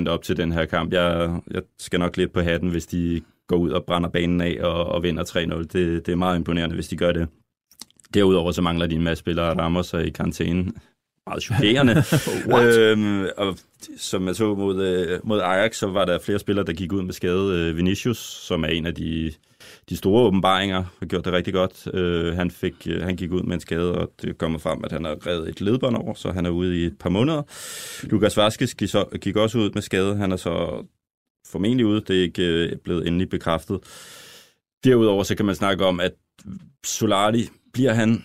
100% 0.05 0.09
op 0.09 0.23
til 0.23 0.37
den 0.37 0.51
her 0.51 0.65
kamp. 0.65 0.93
Jeg, 0.93 1.39
jeg 1.51 1.61
skal 1.79 1.99
nok 1.99 2.17
lidt 2.17 2.33
på 2.33 2.41
hatten, 2.41 2.69
hvis 2.69 2.85
de 2.85 3.21
går 3.47 3.57
ud 3.57 3.69
og 3.71 3.85
brænder 3.85 4.09
banen 4.09 4.41
af 4.41 4.57
og, 4.61 4.85
og 4.85 5.03
vinder 5.03 5.23
3-0. 5.23 5.57
Det, 5.57 5.73
det 6.05 6.09
er 6.09 6.15
meget 6.15 6.37
imponerende, 6.37 6.75
hvis 6.75 6.87
de 6.87 6.97
gør 6.97 7.11
det. 7.11 7.27
Derudover 8.13 8.51
så 8.51 8.61
mangler 8.61 8.87
de 8.87 8.95
en 8.95 9.03
masse 9.03 9.19
spillere. 9.19 9.59
Ramos 9.59 9.93
er 9.93 9.99
i 9.99 10.09
karantæne. 10.09 10.71
Meget 11.27 11.43
chokerende. 11.43 12.03
øhm, 12.79 13.25
og 13.37 13.57
som 13.97 14.27
jeg 14.27 14.35
så 14.35 14.55
mod, 14.55 14.85
øh, 14.85 15.19
mod 15.23 15.39
Ajax, 15.39 15.75
så 15.75 15.87
var 15.87 16.05
der 16.05 16.19
flere 16.19 16.39
spillere, 16.39 16.65
der 16.65 16.73
gik 16.73 16.93
ud 16.93 17.01
med 17.01 17.13
skade. 17.13 17.55
Øh, 17.55 17.77
Vinicius, 17.77 18.17
som 18.17 18.63
er 18.63 18.67
en 18.67 18.85
af 18.85 18.95
de, 18.95 19.31
de 19.89 19.97
store 19.97 20.23
åbenbaringer, 20.23 20.83
har 20.99 21.05
gjort 21.05 21.25
det 21.25 21.33
rigtig 21.33 21.53
godt. 21.53 21.87
Øh, 21.93 22.35
han, 22.35 22.51
fik, 22.51 22.87
øh, 22.89 23.01
han 23.01 23.15
gik 23.15 23.31
ud 23.31 23.43
med 23.43 23.53
en 23.53 23.59
skade, 23.59 23.95
og 23.95 24.11
det 24.21 24.37
kommer 24.37 24.59
frem, 24.59 24.83
at 24.83 24.91
han 24.91 25.05
har 25.05 25.27
reddet 25.27 25.49
et 25.49 25.61
ledbånd 25.61 25.95
over, 25.95 26.13
så 26.13 26.31
han 26.31 26.45
er 26.45 26.49
ude 26.49 26.81
i 26.81 26.85
et 26.85 26.97
par 26.99 27.09
måneder. 27.09 27.43
Lukas 28.03 28.37
Vaskes 28.37 28.75
gik, 28.75 28.89
så, 28.89 29.05
gik 29.21 29.35
også 29.35 29.57
ud 29.57 29.69
med 29.73 29.81
skade. 29.81 30.15
Han 30.15 30.31
er 30.31 30.35
så 30.35 30.85
formentlig 31.47 31.85
ude. 31.85 32.01
Det 32.01 32.17
er 32.17 32.21
ikke 32.21 32.43
øh, 32.43 32.77
blevet 32.83 33.07
endelig 33.07 33.29
bekræftet. 33.29 33.79
Derudover 34.83 35.23
så 35.23 35.35
kan 35.35 35.45
man 35.45 35.55
snakke 35.55 35.85
om, 35.85 35.99
at 35.99 36.13
Solari, 36.85 37.47
bliver 37.73 37.93
han 37.93 38.23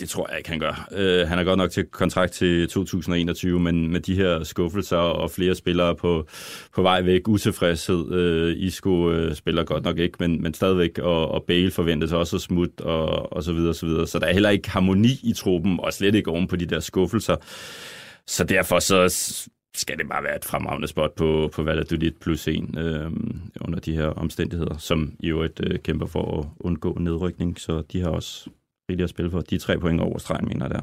det 0.00 0.08
tror 0.08 0.26
jeg 0.30 0.38
ikke, 0.38 0.50
han 0.50 0.58
gør. 0.58 0.88
Øh, 0.92 1.28
han 1.28 1.38
er 1.38 1.44
godt 1.44 1.58
nok 1.58 1.70
til 1.70 1.84
kontrakt 1.84 2.32
til 2.32 2.68
2021, 2.68 3.60
men 3.60 3.92
med 3.92 4.00
de 4.00 4.14
her 4.14 4.44
skuffelser 4.44 4.96
og 4.96 5.30
flere 5.30 5.54
spillere 5.54 5.96
på, 5.96 6.26
på 6.74 6.82
vej 6.82 7.02
væk, 7.02 7.28
utilfredshed. 7.28 8.12
øh, 8.12 8.56
Isco 8.56 9.10
øh, 9.10 9.34
spiller 9.34 9.64
godt 9.64 9.84
nok 9.84 9.98
ikke, 9.98 10.16
men, 10.20 10.42
men 10.42 10.54
stadigvæk, 10.54 10.98
og, 10.98 11.28
og 11.28 11.44
Bale 11.44 11.70
forventes 11.70 12.12
også 12.12 12.36
at 12.36 12.42
smutte, 12.42 12.80
og, 12.80 13.32
og 13.32 13.42
så 13.42 13.52
videre, 13.52 13.68
og 13.68 13.74
så 13.74 13.86
videre. 13.86 14.06
Så 14.06 14.18
der 14.18 14.26
er 14.26 14.32
heller 14.32 14.50
ikke 14.50 14.70
harmoni 14.70 15.20
i 15.22 15.32
truppen, 15.32 15.80
og 15.80 15.92
slet 15.92 16.14
ikke 16.14 16.30
oven 16.30 16.48
på 16.48 16.56
de 16.56 16.66
der 16.66 16.80
skuffelser. 16.80 17.36
Så 18.26 18.44
derfor 18.44 18.78
så 18.78 19.08
skal 19.74 19.98
det 19.98 20.08
bare 20.08 20.22
være 20.22 20.36
et 20.36 20.44
fremragende 20.44 20.88
spot 20.88 21.14
på, 21.14 21.50
på 21.54 21.62
Valladolid 21.62 22.12
plus 22.20 22.48
en 22.48 22.78
øh, 22.78 23.10
under 23.60 23.78
de 23.78 23.92
her 23.92 24.06
omstændigheder, 24.06 24.78
som 24.78 25.12
i 25.20 25.28
øvrigt 25.28 25.60
øh, 25.64 25.78
kæmper 25.78 26.06
for 26.06 26.38
at 26.38 26.46
undgå 26.60 26.98
nedrykning, 27.00 27.60
så 27.60 27.82
de 27.92 28.00
har 28.00 28.10
også 28.10 28.50
rigeligt 28.90 29.04
at 29.04 29.10
spille 29.10 29.30
for. 29.30 29.40
De 29.40 29.58
tre 29.58 29.78
point 29.78 30.00
over 30.00 30.18
stregen, 30.18 30.48
mener 30.48 30.66
jeg 30.66 30.74
der. 30.74 30.80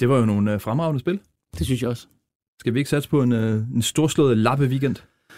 Det 0.00 0.08
var 0.08 0.18
jo 0.18 0.24
nogle 0.24 0.52
øh, 0.52 0.60
fremragende 0.60 1.00
spil. 1.00 1.20
Det 1.58 1.66
synes 1.66 1.82
jeg 1.82 1.90
også. 1.90 2.06
Skal 2.60 2.74
vi 2.74 2.78
ikke 2.78 2.90
satse 2.90 3.08
på 3.08 3.22
en, 3.22 3.32
øh, 3.32 3.62
en 3.74 3.82
storslået 3.82 4.38
lappe 4.38 4.64
weekend? 4.66 4.96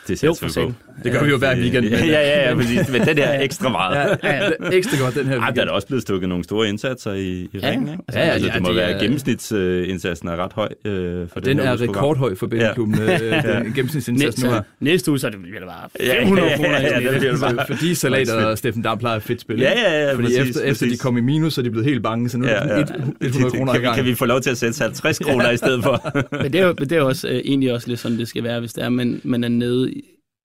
Det 0.08 0.24
Jo, 0.24 0.34
for 0.34 0.46
vi 0.46 0.52
på. 0.66 0.72
Det 1.04 1.12
gør 1.12 1.24
vi 1.24 1.30
jo 1.30 1.36
hver 1.38 1.56
weekend. 1.56 1.86
Ja, 1.86 2.04
ja, 2.06 2.20
ja, 2.20 2.48
ja 2.48 2.54
præcis. 2.54 2.88
Men 2.92 3.00
den 3.06 3.18
er 3.18 3.40
ekstra 3.46 3.68
meget. 3.68 4.18
Ja, 4.24 4.34
ja, 4.44 4.50
ekstra 4.72 4.96
godt 5.04 5.14
den 5.14 5.26
her 5.26 5.32
Ej, 5.32 5.38
der 5.38 5.44
er 5.44 5.46
weekend. 5.50 5.66
da 5.66 5.72
også 5.72 5.86
blevet 5.86 6.02
stukket 6.02 6.28
nogle 6.28 6.44
store 6.44 6.68
indsatser 6.68 7.12
i, 7.12 7.28
i 7.28 7.48
Ja, 7.62 7.70
ringen, 7.70 7.88
ikke? 7.88 8.02
altså, 8.08 8.20
ja, 8.20 8.26
altså, 8.26 8.48
ja, 8.48 8.54
det 8.54 8.62
må 8.62 8.68
det 8.68 8.76
være 8.76 8.90
er- 8.90 9.00
gennemsnitsindsatsen 9.00 10.28
er 10.28 10.36
ret 10.36 10.52
høj 10.52 10.68
øh, 10.84 11.28
for 11.32 11.40
Den 11.40 11.56
den 11.56 11.66
her 11.66 11.72
er 11.72 11.80
rekordhøj 11.80 12.34
for 12.34 12.46
Bækkenklubben, 12.46 12.98
ja. 12.98 13.18
den 13.62 13.72
gennemsnitsindsats 13.74 14.42
nu 14.44 14.50
her. 14.50 14.62
Næste, 14.80 15.10
uge, 15.10 15.18
så 15.18 15.26
er 15.26 15.30
det 15.30 15.40
bliver 15.42 15.58
det 15.58 15.68
bare 15.68 15.88
Ja, 16.06 16.20
500 16.22 16.48
ja, 16.48 16.56
kroner. 16.56 16.70
ja, 16.80 17.00
ja, 17.00 17.10
det 17.12 17.18
bliver 17.18 17.32
det 17.32 17.40
bare. 17.40 17.66
Fordi 17.66 17.94
Salat 17.94 18.28
og 18.30 18.58
Steffen 18.58 18.82
Dam 18.82 18.98
plejer 18.98 19.16
et 19.16 19.22
fedt 19.22 19.40
spil. 19.40 19.58
Ja, 19.58 19.72
ja, 19.80 20.06
ja, 20.06 20.14
Fordi 20.14 20.36
efter, 20.36 20.60
efter 20.60 20.86
de 20.88 20.96
kom 20.96 21.16
i 21.18 21.20
minus, 21.20 21.54
så 21.54 21.60
er 21.60 21.62
de 21.62 21.70
blevet 21.70 21.86
helt 21.86 22.02
bange, 22.02 22.28
så 22.28 22.38
nu 22.38 22.44
er 22.44 22.50
Ja, 22.50 22.76
ja. 22.78 22.82
det 22.82 22.90
100 23.20 23.50
kroner 23.56 23.72
i 23.72 23.74
kan, 23.74 23.80
vi, 23.82 23.86
gang. 23.86 23.96
kan 23.96 24.04
vi 24.04 24.14
få 24.14 24.24
lov 24.24 24.40
til 24.40 24.50
at 24.50 24.58
sætte 24.58 24.82
50 24.82 25.18
kroner 25.18 25.50
i 25.50 25.56
stedet 25.56 25.82
for? 25.82 26.10
Men 26.42 26.52
det 26.52 26.60
er 26.60 26.66
jo, 26.66 26.74
men 26.78 26.92
er 26.92 27.02
også, 27.02 27.28
øh, 27.28 27.34
egentlig 27.44 27.72
også 27.72 27.88
lidt 27.88 28.00
sådan, 28.00 28.18
det 28.18 28.28
skal 28.28 28.44
være, 28.44 28.60
hvis 28.60 28.72
det 28.72 28.84
er, 28.84 28.88
man, 28.88 29.20
man 29.24 29.44
er 29.44 29.48
nede, 29.48 29.92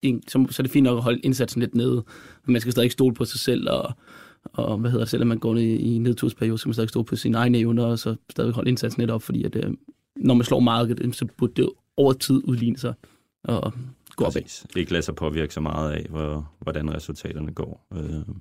en, 0.03 0.23
så, 0.29 0.47
så 0.51 0.61
er 0.61 0.65
det 0.65 0.71
fint 0.73 0.85
nok 0.85 0.97
at 0.97 1.03
holde 1.03 1.21
indsatsen 1.21 1.61
lidt 1.61 1.75
nede. 1.75 2.05
Men 2.47 2.53
man 2.53 2.61
skal 2.61 2.73
stadig 2.73 2.85
ikke 2.85 2.93
stole 2.93 3.15
på 3.15 3.25
sig 3.25 3.41
selv, 3.41 3.71
og, 3.71 3.93
og 4.45 4.79
hvad 4.79 4.91
hedder 4.91 5.05
det, 5.05 5.11
selvom 5.11 5.29
man 5.29 5.39
går 5.39 5.55
ned 5.55 5.63
i, 5.63 5.95
en 5.95 6.03
nedtursperiode, 6.03 6.59
så 6.59 6.61
skal 6.61 6.69
man 6.69 6.75
stadig 6.75 6.89
stole 6.89 7.05
på 7.05 7.17
sine 7.17 7.39
egne 7.39 7.59
evner, 7.59 7.85
og 7.85 7.99
så 7.99 8.17
stadig 8.31 8.53
holde 8.53 8.69
indsatsen 8.71 9.01
lidt 9.03 9.11
op, 9.11 9.23
fordi 9.23 9.45
at, 9.45 9.57
øh, 9.57 9.71
når 10.17 10.35
man 10.35 10.45
slår 10.45 10.61
markedet, 10.61 11.17
så 11.17 11.27
burde 11.37 11.53
det 11.63 11.69
over 11.97 12.13
tid 12.13 12.41
udligne 12.45 12.79
sig 12.79 12.95
og 13.45 13.73
gå 14.17 14.25
opad. 14.25 14.67
Ikke 14.77 14.93
lade 14.93 15.03
sig 15.03 15.15
påvirke 15.15 15.55
så 15.55 15.61
meget 15.61 15.93
af, 15.93 16.07
hvor, 16.11 16.51
hvordan 16.61 16.95
resultaterne 16.95 17.53
går. 17.53 17.87
Øh, 17.95 18.35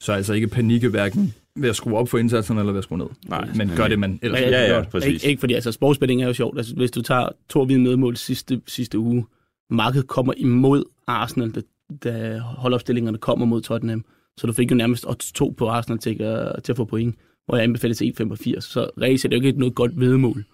Så 0.00 0.12
altså 0.12 0.32
ikke 0.32 0.48
panikke 0.48 0.88
hverken 0.88 1.34
ved 1.56 1.68
at 1.68 1.76
skrue 1.76 1.96
op 1.96 2.08
for 2.08 2.18
indsatsen 2.18 2.58
eller 2.58 2.72
ved 2.72 2.78
at 2.78 2.84
skrue 2.84 2.98
ned. 2.98 3.06
Nej, 3.28 3.48
Men 3.56 3.70
gør 3.76 3.88
det, 3.88 3.98
man 3.98 4.18
ellers 4.22 4.40
Ja, 4.40 4.46
ville 4.46 4.58
ja, 4.58 4.68
gøre. 4.68 4.84
præcis. 4.84 5.12
Ikke, 5.12 5.26
ikke 5.26 5.40
fordi, 5.40 5.54
altså 5.54 5.72
sportsbetting 5.72 6.22
er 6.22 6.26
jo 6.26 6.32
sjovt. 6.34 6.58
Altså, 6.58 6.74
hvis 6.74 6.90
du 6.90 7.02
tager 7.02 7.28
to 7.48 7.64
medmål 7.64 8.16
sidste, 8.16 8.60
sidste 8.66 8.98
uge, 8.98 9.26
markedet 9.70 10.06
kommer 10.08 10.32
imod 10.36 10.84
Arsenal, 11.08 11.50
da, 11.50 11.60
da 12.04 12.38
holdopstillingerne 12.38 13.18
kommer 13.18 13.46
mod 13.46 13.62
Tottenham. 13.62 14.04
Så 14.36 14.46
du 14.46 14.52
fik 14.52 14.70
jo 14.70 14.76
nærmest 14.76 15.06
odds 15.06 15.32
2 15.32 15.54
på 15.58 15.68
Arsenal 15.68 15.98
til, 15.98 16.22
at, 16.22 16.62
til 16.64 16.72
at 16.72 16.76
få 16.76 16.84
point, 16.84 17.16
hvor 17.46 17.56
jeg 17.56 17.64
anbefalede 17.64 17.98
til 17.98 18.14
1,85. 18.22 18.60
Så 18.60 18.90
set 18.96 19.24
er 19.24 19.28
det 19.28 19.32
jo 19.32 19.46
ikke 19.46 19.58
noget 19.58 19.74
godt 19.74 20.00
vedmål. 20.00 20.44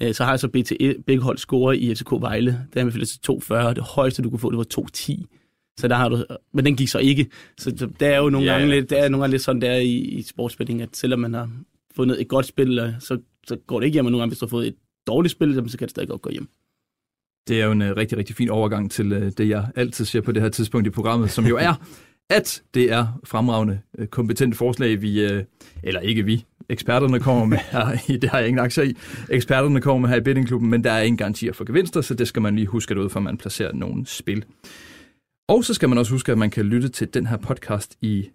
Øh, 0.00 0.14
Så 0.14 0.24
har 0.24 0.32
jeg 0.32 0.40
så 0.40 0.48
BTE, 0.48 0.94
begge 1.06 1.22
hold 1.22 1.38
score 1.38 1.78
i 1.78 1.94
FCK 1.94 2.10
Vejle. 2.10 2.66
Der 2.74 2.80
anbefalede 2.80 3.10
til 3.10 3.20
2,40, 3.32 3.54
og 3.54 3.76
det 3.76 3.84
højeste, 3.84 4.22
du 4.22 4.30
kunne 4.30 4.38
få, 4.38 4.50
det 4.50 4.58
var 4.58 4.66
2,10. 4.80 5.24
Så 5.78 5.88
der 5.88 5.94
har 5.94 6.08
du, 6.08 6.24
men 6.52 6.64
den 6.64 6.76
gik 6.76 6.88
så 6.88 6.98
ikke. 6.98 7.26
Så 7.58 7.72
så 7.76 7.88
der 8.00 8.08
er 8.08 8.18
jo 8.18 8.30
nogle 8.30 8.46
Ja, 8.46 8.52
gange 8.52 8.74
lidt, 8.74 8.90
der 8.90 8.96
er 8.96 9.08
nogle 9.08 9.22
gange 9.22 9.30
lidt 9.30 9.42
sådan 9.42 9.62
der 9.62 9.74
i, 9.76 9.92
i 9.92 10.22
sportsbetting, 10.22 10.82
at 10.82 10.96
selvom 10.96 11.20
man 11.20 11.34
har 11.34 11.50
fundet 11.96 12.20
et 12.20 12.28
godt 12.28 12.46
spil, 12.46 12.94
så, 12.98 13.18
så 13.46 13.56
går 13.66 13.80
det 13.80 13.86
ikke 13.86 13.94
hjem, 13.96 14.06
og 14.06 14.12
nogle 14.12 14.22
gange, 14.22 14.30
hvis 14.30 14.38
du 14.38 14.46
har 14.46 14.50
fået 14.50 14.66
et 14.66 14.74
dårligt 15.06 15.32
spil, 15.32 15.54
så 15.70 15.78
kan 15.78 15.86
det 15.86 15.90
stadig 15.90 16.08
godt 16.08 16.22
gå 16.22 16.30
hjem. 16.30 16.48
Det 17.48 17.60
er 17.60 17.64
jo 17.64 17.72
en 17.72 17.82
uh, 17.82 17.88
rigtig, 17.88 18.18
rigtig 18.18 18.36
fin 18.36 18.50
overgang 18.50 18.90
til 18.90 19.12
uh, 19.12 19.28
det, 19.38 19.48
jeg 19.48 19.66
altid 19.76 20.04
siger 20.04 20.22
på 20.22 20.32
det 20.32 20.42
her 20.42 20.48
tidspunkt 20.48 20.86
i 20.86 20.90
programmet, 20.90 21.30
som 21.30 21.46
jo 21.46 21.56
er, 21.56 21.74
at 22.38 22.62
det 22.74 22.92
er 22.92 23.20
fremragende, 23.24 23.80
uh, 23.98 24.06
kompetente 24.06 24.56
forslag, 24.56 25.02
vi, 25.02 25.24
uh, 25.24 25.40
eller 25.82 26.00
ikke 26.00 26.24
vi, 26.24 26.44
eksperterne 26.68 27.20
kommer 27.20 27.44
med 27.44 27.58
her, 27.58 28.12
i, 28.12 28.16
det 28.16 28.30
har 28.30 28.38
jeg 28.38 28.48
ingen 28.48 28.64
aktier 28.64 28.84
i, 28.84 28.96
eksperterne 29.30 29.80
kommer 29.80 30.00
med 30.00 30.08
her 30.08 30.16
i 30.16 30.20
bettingklubben, 30.20 30.70
men 30.70 30.84
der 30.84 30.92
er 30.92 31.02
ingen 31.02 31.16
garantier 31.16 31.52
for 31.52 31.64
gevinster, 31.64 32.00
så 32.00 32.14
det 32.14 32.28
skal 32.28 32.42
man 32.42 32.56
lige 32.56 32.66
huske 32.66 33.00
ud, 33.00 33.08
for 33.08 33.20
man 33.20 33.38
placerer 33.38 33.72
nogle 33.72 34.06
spil. 34.06 34.44
Og 35.48 35.64
så 35.64 35.74
skal 35.74 35.88
man 35.88 35.98
også 35.98 36.12
huske, 36.12 36.32
at 36.32 36.38
man 36.38 36.50
kan 36.50 36.64
lytte 36.64 36.88
til 36.88 37.14
den 37.14 37.26
her 37.26 37.36
podcast 37.36 37.96
i 38.00 38.30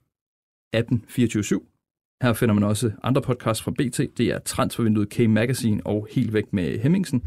appen 0.73 1.05
24-7. 1.09 2.17
Her 2.23 2.33
finder 2.33 2.53
man 2.53 2.63
også 2.63 2.91
andre 3.03 3.21
podcasts 3.21 3.63
fra 3.63 3.71
BT. 3.71 4.17
Det 4.17 4.27
er 4.27 4.39
Transfervinduet, 4.39 5.09
K-Magazine 5.09 5.81
og 5.85 6.07
Helt 6.11 6.33
Væk 6.33 6.53
med 6.53 6.79
Hemmingsen. 6.79 7.23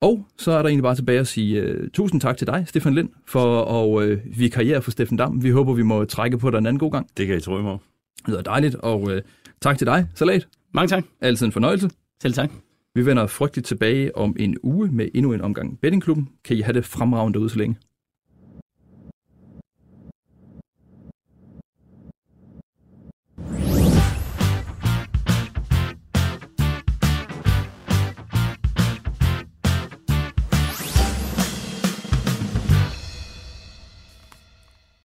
Og 0.00 0.26
så 0.38 0.50
er 0.50 0.62
der 0.62 0.68
egentlig 0.68 0.82
bare 0.82 0.94
tilbage 0.94 1.20
at 1.20 1.26
sige 1.26 1.80
uh, 1.82 1.88
tusind 1.92 2.20
tak 2.20 2.36
til 2.36 2.46
dig, 2.46 2.64
Stefan 2.66 2.94
Lind, 2.94 3.08
for 3.26 3.64
at 3.64 4.08
uh, 4.08 4.38
vikariere 4.38 4.82
for 4.82 4.90
Steffen 4.90 5.16
Dam. 5.16 5.42
Vi 5.42 5.50
håber, 5.50 5.74
vi 5.74 5.82
må 5.82 6.04
trække 6.04 6.38
på 6.38 6.50
dig 6.50 6.58
en 6.58 6.66
anden 6.66 6.78
god 6.78 6.92
gang. 6.92 7.08
det 7.16 7.26
kan 7.26 7.36
I 7.36 7.40
tro 7.40 7.58
i 7.58 7.62
mig. 7.62 7.78
Det 8.18 8.28
lyder 8.28 8.42
dejligt, 8.42 8.74
og 8.74 9.02
uh, 9.02 9.18
tak 9.60 9.78
til 9.78 9.86
dig, 9.86 10.08
Salat. 10.14 10.48
Mange 10.74 10.88
tak. 10.88 11.04
Altid 11.20 11.46
en 11.46 11.52
fornøjelse. 11.52 11.90
Selv 12.22 12.34
tak. 12.34 12.50
Vi 12.94 13.06
vender 13.06 13.26
frygteligt 13.26 13.66
tilbage 13.66 14.16
om 14.16 14.36
en 14.38 14.56
uge 14.62 14.88
med 14.92 15.08
endnu 15.14 15.32
en 15.32 15.40
omgang 15.40 15.80
Bettingklubben. 15.80 16.28
Kan 16.44 16.56
I 16.56 16.60
have 16.60 16.74
det 16.74 16.84
fremragende 16.84 17.34
derude 17.34 17.50
så 17.50 17.58
længe. 17.58 17.76